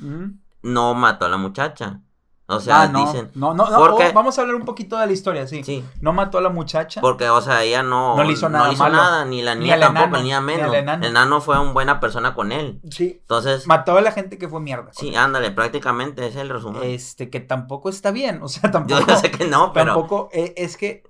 no 0.60 0.92
mató 0.92 1.24
a 1.24 1.30
la 1.30 1.38
muchacha. 1.38 2.02
O 2.50 2.60
sea, 2.60 2.82
ah, 2.82 2.88
no, 2.88 3.04
dicen... 3.04 3.30
no, 3.34 3.52
no, 3.52 3.68
no, 3.70 3.76
porque- 3.76 4.06
oh, 4.08 4.12
vamos 4.14 4.38
a 4.38 4.40
hablar 4.40 4.56
un 4.56 4.64
poquito 4.64 4.96
de 4.96 5.06
la 5.06 5.12
historia, 5.12 5.46
sí. 5.46 5.62
Sí, 5.64 5.84
No 6.00 6.14
mató 6.14 6.38
a 6.38 6.40
la 6.40 6.48
muchacha. 6.48 7.02
porque, 7.02 7.28
o 7.28 7.42
sea, 7.42 7.62
ella 7.62 7.82
no... 7.82 8.16
No 8.16 8.24
le 8.24 8.32
hizo 8.32 8.48
nada 8.48 8.72
malo. 8.72 8.96
nada, 8.96 9.24
ni 9.26 9.42
la 9.42 9.54
Ni 9.54 9.62
niña 9.64 9.74
al 9.74 9.80
tampoco, 9.80 10.06
enano, 10.06 10.22
ni 10.24 10.32
a 10.32 10.40
ni 10.40 10.46
menos. 10.46 10.74
enano. 10.74 11.04
El 11.04 11.10
enano 11.10 11.40
fue 11.42 11.60
una 11.60 11.72
buena 11.72 12.00
persona 12.00 12.34
con 12.34 12.50
él. 12.50 12.80
Sí. 12.90 13.18
Entonces, 13.20 13.66
Mató 13.66 13.98
a 13.98 14.00
la 14.00 14.12
gente 14.12 14.38
que 14.38 14.48
fue 14.48 14.60
mierda. 14.60 14.90
sí, 14.94 15.14
ándale, 15.14 15.50
prácticamente 15.50 16.22
ese 16.22 16.38
es 16.38 16.42
el 16.42 16.48
resumen. 16.48 16.82
Este, 16.84 17.28
que 17.28 17.40
tampoco 17.40 17.90
está 17.90 18.12
bien. 18.12 18.40
O 18.42 18.48
sea, 18.48 18.62
Yo 18.64 18.70
tampoco. 18.70 19.04
ya 19.06 19.16
sé 19.16 19.30
que 19.30 19.44
no, 19.46 19.74
pero... 19.74 19.92
Tampoco, 19.92 20.30
eh, 20.32 20.54
es 20.56 20.78
que, 20.78 21.02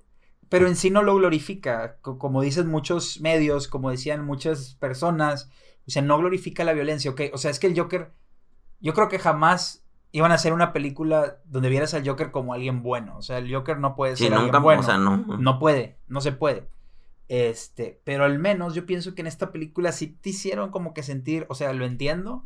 pero 0.49 0.67
en 0.67 0.75
sí 0.75 0.89
no 0.89 1.03
lo 1.03 1.15
glorifica, 1.15 1.99
co- 2.01 2.17
como 2.19 2.41
dicen 2.41 2.67
muchos 2.67 3.21
medios, 3.21 3.69
como 3.69 3.91
decían 3.91 4.25
muchas 4.25 4.75
personas, 4.75 5.49
o 5.87 5.91
sea, 5.91 6.01
no 6.01 6.17
glorifica 6.17 6.65
la 6.65 6.73
violencia, 6.73 7.09
ok, 7.11 7.21
o 7.33 7.37
sea, 7.37 7.49
es 7.49 7.59
que 7.59 7.67
el 7.67 7.79
Joker, 7.79 8.11
yo 8.81 8.93
creo 8.93 9.07
que 9.07 9.19
jamás 9.19 9.85
iban 10.11 10.31
a 10.31 10.35
hacer 10.35 10.53
una 10.53 10.73
película 10.73 11.37
donde 11.45 11.69
vieras 11.69 11.93
al 11.93 12.07
Joker 12.07 12.31
como 12.31 12.53
alguien 12.53 12.81
bueno, 12.83 13.17
o 13.17 13.21
sea, 13.21 13.37
el 13.37 13.53
Joker 13.53 13.77
no 13.79 13.95
puede 13.95 14.15
Sí, 14.15 14.23
ser 14.23 14.31
nunca, 14.33 14.43
alguien 14.45 14.63
bueno, 14.63 14.81
o 14.81 14.83
sea, 14.85 14.97
no. 14.97 15.17
no 15.17 15.59
puede, 15.59 15.97
no 16.07 16.19
se 16.21 16.31
puede. 16.31 16.67
Este, 17.27 18.01
pero 18.05 18.23
al 18.25 18.39
menos 18.39 18.73
yo 18.73 18.85
pienso 18.87 19.13
que 19.13 19.21
en 19.21 19.27
esta 19.27 19.51
película 19.51 19.91
sí 19.91 20.07
te 20.07 20.29
hicieron 20.29 20.71
como 20.71 20.93
que 20.93 21.03
sentir, 21.03 21.45
o 21.49 21.55
sea, 21.55 21.73
lo 21.73 21.85
entiendo, 21.85 22.43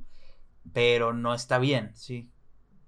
pero 0.74 1.14
no 1.14 1.34
está 1.34 1.58
bien, 1.58 1.92
sí. 1.96 2.30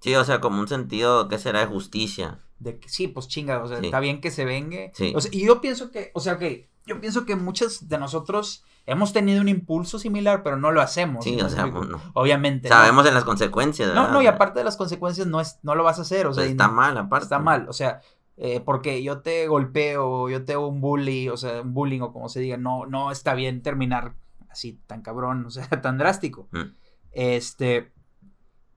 Sí, 0.01 0.13
o 0.15 0.23
sea, 0.25 0.41
como 0.41 0.59
un 0.59 0.67
sentido 0.67 1.29
que 1.29 1.39
será 1.39 1.61
de 1.61 1.65
justicia. 1.67 2.39
De 2.59 2.77
que 2.79 2.89
sí, 2.89 3.07
pues 3.07 3.27
chinga, 3.27 3.63
o 3.63 3.67
sea, 3.67 3.79
Sí. 3.79 3.85
está 3.85 3.99
bien 4.01 4.19
que 4.21 4.29
se 4.29 4.45
vengue. 4.45 4.91
Sí. 4.93 5.13
O 5.15 5.21
sea, 5.21 5.31
y 5.33 5.45
yo 5.45 5.61
pienso 5.61 5.89
que, 5.91 6.11
o 6.13 6.19
sea, 6.19 6.37
que 6.37 6.69
yo 6.85 6.99
pienso 6.99 7.25
que 7.25 7.35
muchos 7.35 7.87
de 7.87 7.97
nosotros 7.97 8.63
hemos 8.85 9.13
tenido 9.13 9.41
un 9.41 9.49
impulso 9.49 9.99
similar, 9.99 10.43
pero 10.43 10.57
no 10.57 10.71
lo 10.71 10.81
hacemos. 10.81 11.23
Sí, 11.23 11.35
¿me 11.35 11.43
o 11.43 11.49
sea, 11.49 11.65
no. 11.65 12.01
obviamente. 12.13 12.69
¿no? 12.69 12.75
Sabemos 12.75 13.05
en 13.07 13.13
las 13.13 13.23
consecuencias, 13.23 13.89
¿verdad? 13.89 14.07
No, 14.07 14.13
no, 14.13 14.21
y 14.21 14.27
aparte 14.27 14.59
de 14.59 14.65
las 14.65 14.77
consecuencias 14.77 15.27
no 15.27 15.41
es, 15.41 15.59
no 15.63 15.75
lo 15.75 15.83
vas 15.83 15.99
a 15.99 16.03
hacer, 16.03 16.27
o 16.27 16.33
sea, 16.33 16.41
Pues 16.41 16.49
y 16.49 16.51
está 16.51 16.67
no- 16.67 16.73
mal, 16.73 16.97
aparte. 16.97 17.23
está 17.23 17.39
mal, 17.39 17.67
o 17.69 17.73
sea, 17.73 18.01
eh, 18.37 18.59
porque 18.59 19.01
yo 19.03 19.21
te 19.21 19.47
golpeo, 19.47 20.29
yo 20.29 20.43
te 20.45 20.53
hago 20.53 20.67
un 20.67 20.81
bully, 20.81 21.29
o 21.29 21.37
sea, 21.37 21.61
un 21.61 21.73
bullying 21.73 22.01
o 22.01 22.11
como 22.13 22.29
se 22.29 22.39
diga, 22.41 22.57
no, 22.57 22.85
no 22.85 23.11
está 23.11 23.33
bien 23.33 23.61
terminar 23.61 24.13
así 24.49 24.79
tan 24.87 25.01
cabrón, 25.01 25.45
o 25.45 25.49
sea, 25.49 25.67
tan 25.81 25.97
drástico. 25.97 26.47
Mm. 26.51 26.73
Este, 27.11 27.91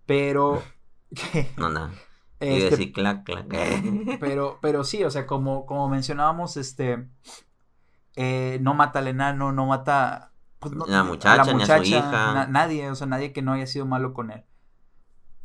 pero, 0.06 0.62
No, 1.56 1.68
nada. 1.68 1.90
Y 2.40 2.46
este, 2.48 2.70
decir 2.70 2.92
clac, 2.92 3.24
clac. 3.24 3.46
Pero, 4.20 4.58
pero 4.62 4.84
sí, 4.84 5.02
o 5.04 5.10
sea, 5.10 5.26
como, 5.26 5.66
como 5.66 5.88
mencionábamos, 5.88 6.56
este, 6.56 7.08
eh, 8.20 8.58
no 8.60 8.74
mata 8.74 8.98
al 8.98 9.06
enano, 9.06 9.52
no 9.52 9.66
mata 9.66 10.32
pues, 10.58 10.74
no- 10.74 10.86
La 10.86 11.04
muchacha, 11.04 11.52
ni 11.52 11.62
a 11.62 11.66
su 11.66 11.72
hija. 11.84 12.34
na- 12.34 12.46
nadie, 12.48 12.90
o 12.90 12.94
sea, 12.96 13.06
nadie 13.06 13.32
que 13.32 13.42
no 13.42 13.52
haya 13.52 13.66
sido 13.68 13.86
malo 13.86 14.12
con 14.12 14.32
él. 14.32 14.42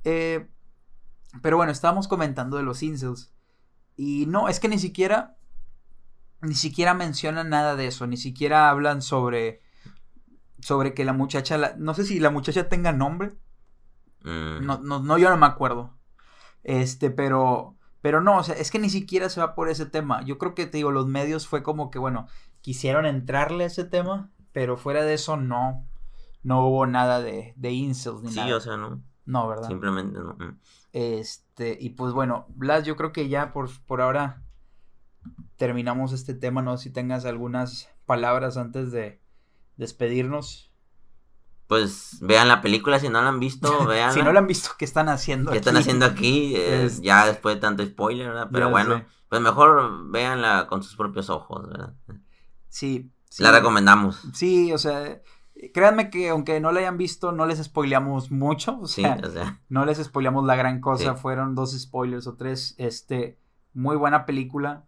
Eh, 0.06 0.50
pero 1.44 1.58
bueno, 1.58 1.72
estábamos 1.72 2.08
comentando 2.08 2.58
de 2.58 2.64
los 2.64 2.82
incels. 2.82 3.32
Y 3.96 4.26
no, 4.26 4.48
es 4.50 4.60
que 4.60 4.70
ni 4.70 4.80
siquiera, 4.80 5.36
ni 6.42 6.56
siquiera 6.56 6.96
mencionan 6.96 7.50
nada 7.50 7.76
de 7.76 7.86
eso, 7.86 8.08
ni 8.08 8.18
siquiera 8.18 8.72
hablan 8.72 9.04
sobre, 9.04 9.62
sobre 10.60 10.96
que 10.96 11.06
la 11.06 11.14
muchacha, 11.14 11.58
la- 11.60 11.76
no 11.78 11.94
sé 11.94 12.06
si 12.06 12.20
la 12.20 12.32
muchacha 12.32 12.70
tenga 12.70 12.92
nombre, 12.92 13.34
Mm. 14.24 14.66
no, 14.66 14.80
no, 14.80 15.00
no, 15.00 15.18
yo 15.20 15.30
no 15.30 15.38
me 15.38 15.46
acuerdo. 15.46 15.94
Este, 16.64 17.12
pero, 17.12 17.76
pero 18.02 18.20
no, 18.22 18.38
o 18.38 18.44
sea, 18.44 18.56
es 18.56 18.72
que 18.72 18.80
ni 18.80 18.90
siquiera 18.90 19.30
se 19.30 19.42
va 19.42 19.54
por 19.54 19.70
ese 19.70 19.86
tema. 19.86 20.24
Yo 20.24 20.38
creo 20.40 20.56
que, 20.56 20.66
te 20.66 20.78
digo, 20.78 20.92
los 20.92 21.06
medios 21.08 21.48
fue 21.48 21.62
como 21.62 21.92
que, 21.92 22.00
bueno, 22.00 22.28
quisieron 22.64 23.06
entrarle 23.06 23.66
a 23.66 23.68
ese 23.68 23.84
tema, 23.84 24.32
pero 24.54 24.78
fuera 24.78 25.04
de 25.04 25.14
eso 25.14 25.38
no, 25.38 25.86
no 26.42 26.66
hubo 26.66 26.88
nada 26.88 27.22
de, 27.22 27.54
de 27.58 27.72
incels 27.72 28.24
ni 28.24 28.32
Sí, 28.32 28.38
nada. 28.40 28.56
o 28.58 28.60
sea, 28.60 28.78
no. 28.78 29.04
no, 29.26 29.48
¿verdad? 29.48 29.68
Simplemente 29.68 30.18
no. 30.18 30.34
Mm. 30.40 30.58
Este, 30.94 31.78
y 31.80 31.90
pues 31.92 32.14
bueno, 32.14 32.46
Blas, 32.50 32.86
yo 32.86 32.96
creo 32.96 33.12
que 33.14 33.30
ya 33.30 33.52
por, 33.54 33.70
por 33.86 34.02
ahora 34.02 34.42
terminamos 35.58 36.14
este 36.14 36.34
tema, 36.34 36.62
no 36.62 36.78
sé 36.78 36.86
si 36.86 36.90
tengas 36.92 37.26
algunas 37.26 37.90
palabras 38.06 38.58
antes 38.58 38.92
de 38.92 39.22
despedirnos. 39.78 40.72
Pues 41.68 42.18
vean 42.22 42.48
la 42.48 42.62
película 42.62 43.00
si 43.00 43.10
no 43.10 43.22
la 43.22 43.30
han 43.30 43.40
visto, 43.40 43.86
vean. 43.88 44.14
Si 44.14 44.22
no 44.22 44.32
la 44.34 44.40
han 44.40 44.48
visto, 44.48 44.72
¿qué 44.78 44.86
están 44.86 45.10
haciendo? 45.10 45.52
¿Qué 45.52 45.58
están 45.58 45.76
aquí? 45.76 45.82
haciendo 45.84 46.06
aquí? 46.06 46.56
Eh, 46.56 46.86
Es- 46.86 47.02
Ya 47.02 47.26
después 47.26 47.56
de 47.56 47.62
tanto 47.62 47.86
spoiler, 47.86 48.28
¿verdad? 48.30 48.50
Pero 48.52 48.68
Ya 48.68 48.72
bueno, 48.72 48.98
sé. 48.98 49.06
pues 49.30 49.42
mejor 49.42 50.10
véanla 50.12 50.68
con 50.68 50.84
sus 50.84 50.96
propios 50.96 51.30
ojos, 51.30 51.68
¿verdad? 51.68 51.94
Sí, 52.74 53.12
sí. 53.30 53.44
La 53.44 53.52
recomendamos. 53.52 54.20
Sí, 54.34 54.74
o 54.74 54.80
sea, 54.80 55.22
créanme 55.76 56.10
que 56.10 56.30
aunque 56.30 56.60
no 56.60 56.72
la 56.72 56.80
hayan 56.80 56.98
visto, 56.98 57.32
no 57.32 57.46
les 57.46 57.64
spoileamos 57.64 58.32
mucho. 58.32 58.80
O 58.82 58.88
Sí, 58.88 59.02
sea, 59.04 59.20
o 59.24 59.30
sea, 59.30 59.62
no 59.70 59.86
les 59.86 60.00
spoileamos 60.04 60.44
la 60.46 60.56
gran 60.56 60.82
cosa. 60.82 61.14
Sí. 61.14 61.22
Fueron 61.22 61.54
dos 61.54 61.80
spoilers 61.80 62.26
o 62.26 62.36
tres. 62.36 62.74
Este, 62.80 63.38
muy 63.74 63.96
buena 63.96 64.26
película. 64.26 64.86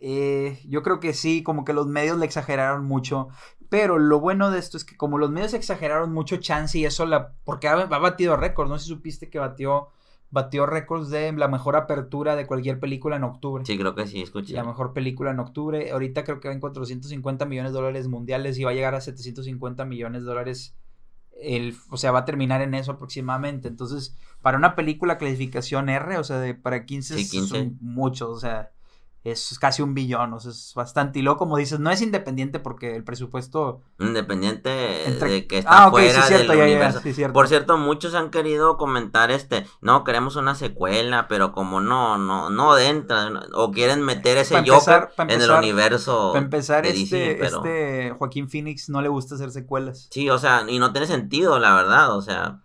Eh, 0.00 0.58
yo 0.66 0.82
creo 0.82 1.00
que 1.00 1.12
sí, 1.12 1.42
como 1.42 1.66
que 1.66 1.74
los 1.74 1.86
medios 1.86 2.16
le 2.18 2.24
exageraron 2.24 2.86
mucho. 2.86 3.28
Pero 3.68 3.98
lo 3.98 4.20
bueno 4.20 4.50
de 4.50 4.58
esto 4.58 4.78
es 4.78 4.84
que 4.86 4.96
como 4.96 5.18
los 5.18 5.30
medios 5.30 5.52
exageraron 5.52 6.10
mucho 6.14 6.38
chance 6.38 6.78
y 6.78 6.86
eso 6.86 7.04
la... 7.04 7.34
Porque 7.44 7.68
ha, 7.68 7.74
ha 7.74 7.98
batido 7.98 8.38
récords. 8.38 8.70
No 8.70 8.78
sé 8.78 8.84
si 8.84 8.90
supiste 8.90 9.28
que 9.28 9.38
batió, 9.38 9.88
batió 10.30 10.66
récords 10.66 11.08
de 11.10 11.32
la 11.32 11.48
mejor 11.48 11.76
apertura 11.76 12.36
de 12.36 12.46
cualquier 12.46 12.78
película 12.80 13.16
en 13.16 13.24
octubre. 13.24 13.64
sí, 13.64 13.78
creo 13.78 13.94
que 13.94 14.06
sí, 14.06 14.20
escuché. 14.22 14.54
La 14.54 14.64
mejor 14.64 14.92
película 14.92 15.30
en 15.30 15.40
octubre. 15.40 15.90
Ahorita 15.90 16.24
creo 16.24 16.40
que 16.40 16.48
va 16.48 16.54
en 16.54 16.60
450 16.60 17.46
millones 17.46 17.72
de 17.72 17.78
dólares 17.78 18.08
mundiales 18.08 18.58
y 18.58 18.64
va 18.64 18.70
a 18.70 18.74
llegar 18.74 18.94
a 18.94 19.00
750 19.00 19.84
millones 19.84 20.22
de 20.22 20.28
dólares. 20.28 20.76
El, 21.40 21.74
o 21.90 21.96
sea, 21.96 22.10
va 22.10 22.20
a 22.20 22.24
terminar 22.24 22.60
en 22.62 22.74
eso 22.74 22.92
aproximadamente. 22.92 23.68
Entonces, 23.68 24.16
para 24.42 24.58
una 24.58 24.74
película 24.74 25.18
clasificación 25.18 25.88
R, 25.88 26.18
o 26.18 26.24
sea, 26.24 26.40
de, 26.40 26.54
para 26.54 26.84
15, 26.84 27.16
Sí, 27.16 27.30
15. 27.30 27.48
son 27.48 27.78
muchos, 27.80 28.28
o 28.28 28.40
sea, 28.40 28.72
es 29.24 29.58
casi 29.58 29.82
un 29.82 29.94
billón, 29.94 30.32
o 30.32 30.40
sea, 30.40 30.52
es 30.52 30.72
bastante. 30.74 31.18
Y 31.18 31.22
luego, 31.22 31.38
como 31.38 31.56
dices, 31.58 31.80
no 31.80 31.90
es 31.90 32.00
independiente 32.02 32.60
porque 32.60 32.94
el 32.96 33.04
presupuesto... 33.04 33.82
Independiente 33.98 35.08
Entre- 35.08 35.30
de 35.30 35.46
que 35.46 35.58
está 35.58 35.84
Ah, 35.84 35.88
ok, 35.88 35.98
sí, 35.98 36.04
fuera 36.08 36.22
cierto, 36.22 36.52
del 36.52 36.58
ya, 36.60 36.66
ya, 36.66 36.72
universo. 36.72 37.00
sí, 37.02 37.12
cierto. 37.12 37.32
Por 37.34 37.48
cierto, 37.48 37.78
muchos 37.78 38.14
han 38.14 38.30
querido 38.30 38.76
comentar 38.76 39.30
este, 39.30 39.66
no, 39.80 40.04
queremos 40.04 40.36
una 40.36 40.54
secuela, 40.54 41.28
pero 41.28 41.52
como 41.52 41.80
no, 41.80 42.16
no, 42.18 42.50
no 42.50 42.78
entra, 42.78 43.30
no- 43.30 43.42
o 43.54 43.70
quieren 43.72 44.02
meter 44.02 44.38
ese 44.38 44.56
empezar- 44.56 45.02
Joker 45.02 45.14
pa' 45.16 45.22
en 45.24 45.30
el 45.30 45.36
empezar- 45.42 45.58
universo 45.58 46.30
para 46.32 46.44
empezar, 46.44 46.82
de 46.84 46.90
este, 46.90 47.36
pero... 47.40 47.56
este 47.58 48.10
Joaquín 48.18 48.48
Phoenix 48.48 48.88
no 48.88 49.02
le 49.02 49.08
gusta 49.08 49.34
hacer 49.34 49.50
secuelas. 49.50 50.08
Sí, 50.10 50.30
o 50.30 50.38
sea, 50.38 50.64
y 50.68 50.78
no 50.78 50.92
tiene 50.92 51.06
sentido, 51.06 51.58
la 51.58 51.74
verdad, 51.74 52.16
o 52.16 52.22
sea, 52.22 52.60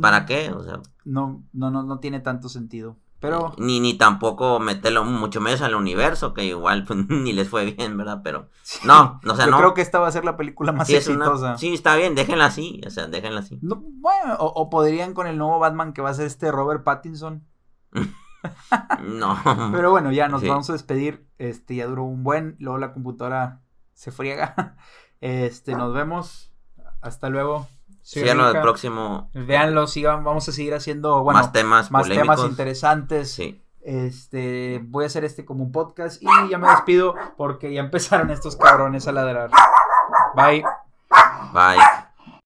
¿para 0.00 0.20
Mm, 0.20 0.26
qué? 0.26 0.50
O 0.54 0.62
sea, 0.62 0.80
No, 1.04 1.42
no, 1.52 1.70
no, 1.70 1.82
no 1.82 1.98
tiene 1.98 2.20
tanto 2.20 2.48
sentido. 2.48 2.96
Pero... 3.24 3.54
ni, 3.58 3.80
ni 3.80 3.94
tampoco 3.94 4.60
meterlo 4.60 5.04
mucho 5.04 5.40
menos 5.40 5.60
al 5.62 5.74
universo, 5.74 6.34
que 6.34 6.44
igual 6.44 6.84
pues, 6.84 6.98
ni 7.08 7.32
les 7.32 7.48
fue 7.48 7.64
bien, 7.72 7.96
¿verdad? 7.96 8.20
Pero, 8.22 8.48
no, 8.84 9.20
o 9.26 9.34
sea, 9.36 9.46
Yo 9.46 9.50
no. 9.52 9.58
creo 9.58 9.74
que 9.74 9.80
esta 9.82 9.98
va 9.98 10.08
a 10.08 10.12
ser 10.12 10.24
la 10.24 10.36
película 10.36 10.72
más 10.72 10.86
sí, 10.86 10.96
es 10.96 11.08
una- 11.08 11.24
exitosa. 11.24 11.58
sí, 11.58 11.72
está 11.74 11.96
bien, 11.96 12.14
déjenla 12.14 12.46
así, 12.46 12.80
o 12.86 12.90
sea, 12.90 13.06
déjenla 13.06 13.40
así. 13.40 13.58
No, 13.62 13.76
bueno, 13.84 14.34
o, 14.38 14.46
o 14.46 14.70
podrían 14.70 15.14
con 15.14 15.26
el 15.26 15.38
nuevo 15.38 15.58
Batman 15.58 15.92
que 15.92 16.02
va 16.02 16.10
a 16.10 16.14
ser 16.14 16.26
este 16.26 16.50
Robert 16.52 16.84
Pattinson. 16.84 17.44
No. 19.02 19.38
Pero 19.72 19.90
bueno, 19.90 20.12
ya 20.12 20.28
nos 20.28 20.42
Sí. 20.42 20.48
vamos 20.48 20.68
a 20.68 20.74
despedir. 20.74 21.26
Este 21.38 21.76
ya 21.76 21.86
duró 21.86 22.04
un 22.04 22.22
buen. 22.22 22.56
Luego 22.58 22.76
la 22.78 22.92
computadora 22.92 23.62
se 23.94 24.12
friega. 24.12 24.76
Este, 25.20 25.74
nos 25.74 25.94
vemos. 25.94 26.52
Hasta 27.00 27.30
luego. 27.30 27.66
Síganos 28.04 28.54
el 28.54 28.60
próximo. 28.60 29.30
Véanlo, 29.32 29.86
sigan, 29.86 30.24
vamos 30.24 30.46
a 30.46 30.52
seguir 30.52 30.74
haciendo 30.74 31.22
bueno, 31.22 31.40
más 31.40 31.52
temas 31.52 31.90
más 31.90 32.02
polémicos. 32.02 32.36
temas 32.36 32.50
interesantes. 32.50 33.32
Sí. 33.32 33.62
Este, 33.80 34.80
voy 34.84 35.04
a 35.04 35.06
hacer 35.06 35.24
este 35.24 35.44
como 35.44 35.64
un 35.64 35.72
podcast 35.72 36.22
y 36.22 36.26
ya 36.50 36.58
me 36.58 36.68
despido 36.68 37.14
porque 37.36 37.72
ya 37.72 37.80
empezaron 37.80 38.30
estos 38.30 38.56
cabrones 38.56 39.08
a 39.08 39.12
ladrar. 39.12 39.50
Bye. 40.36 40.64
Bye. 41.52 42.03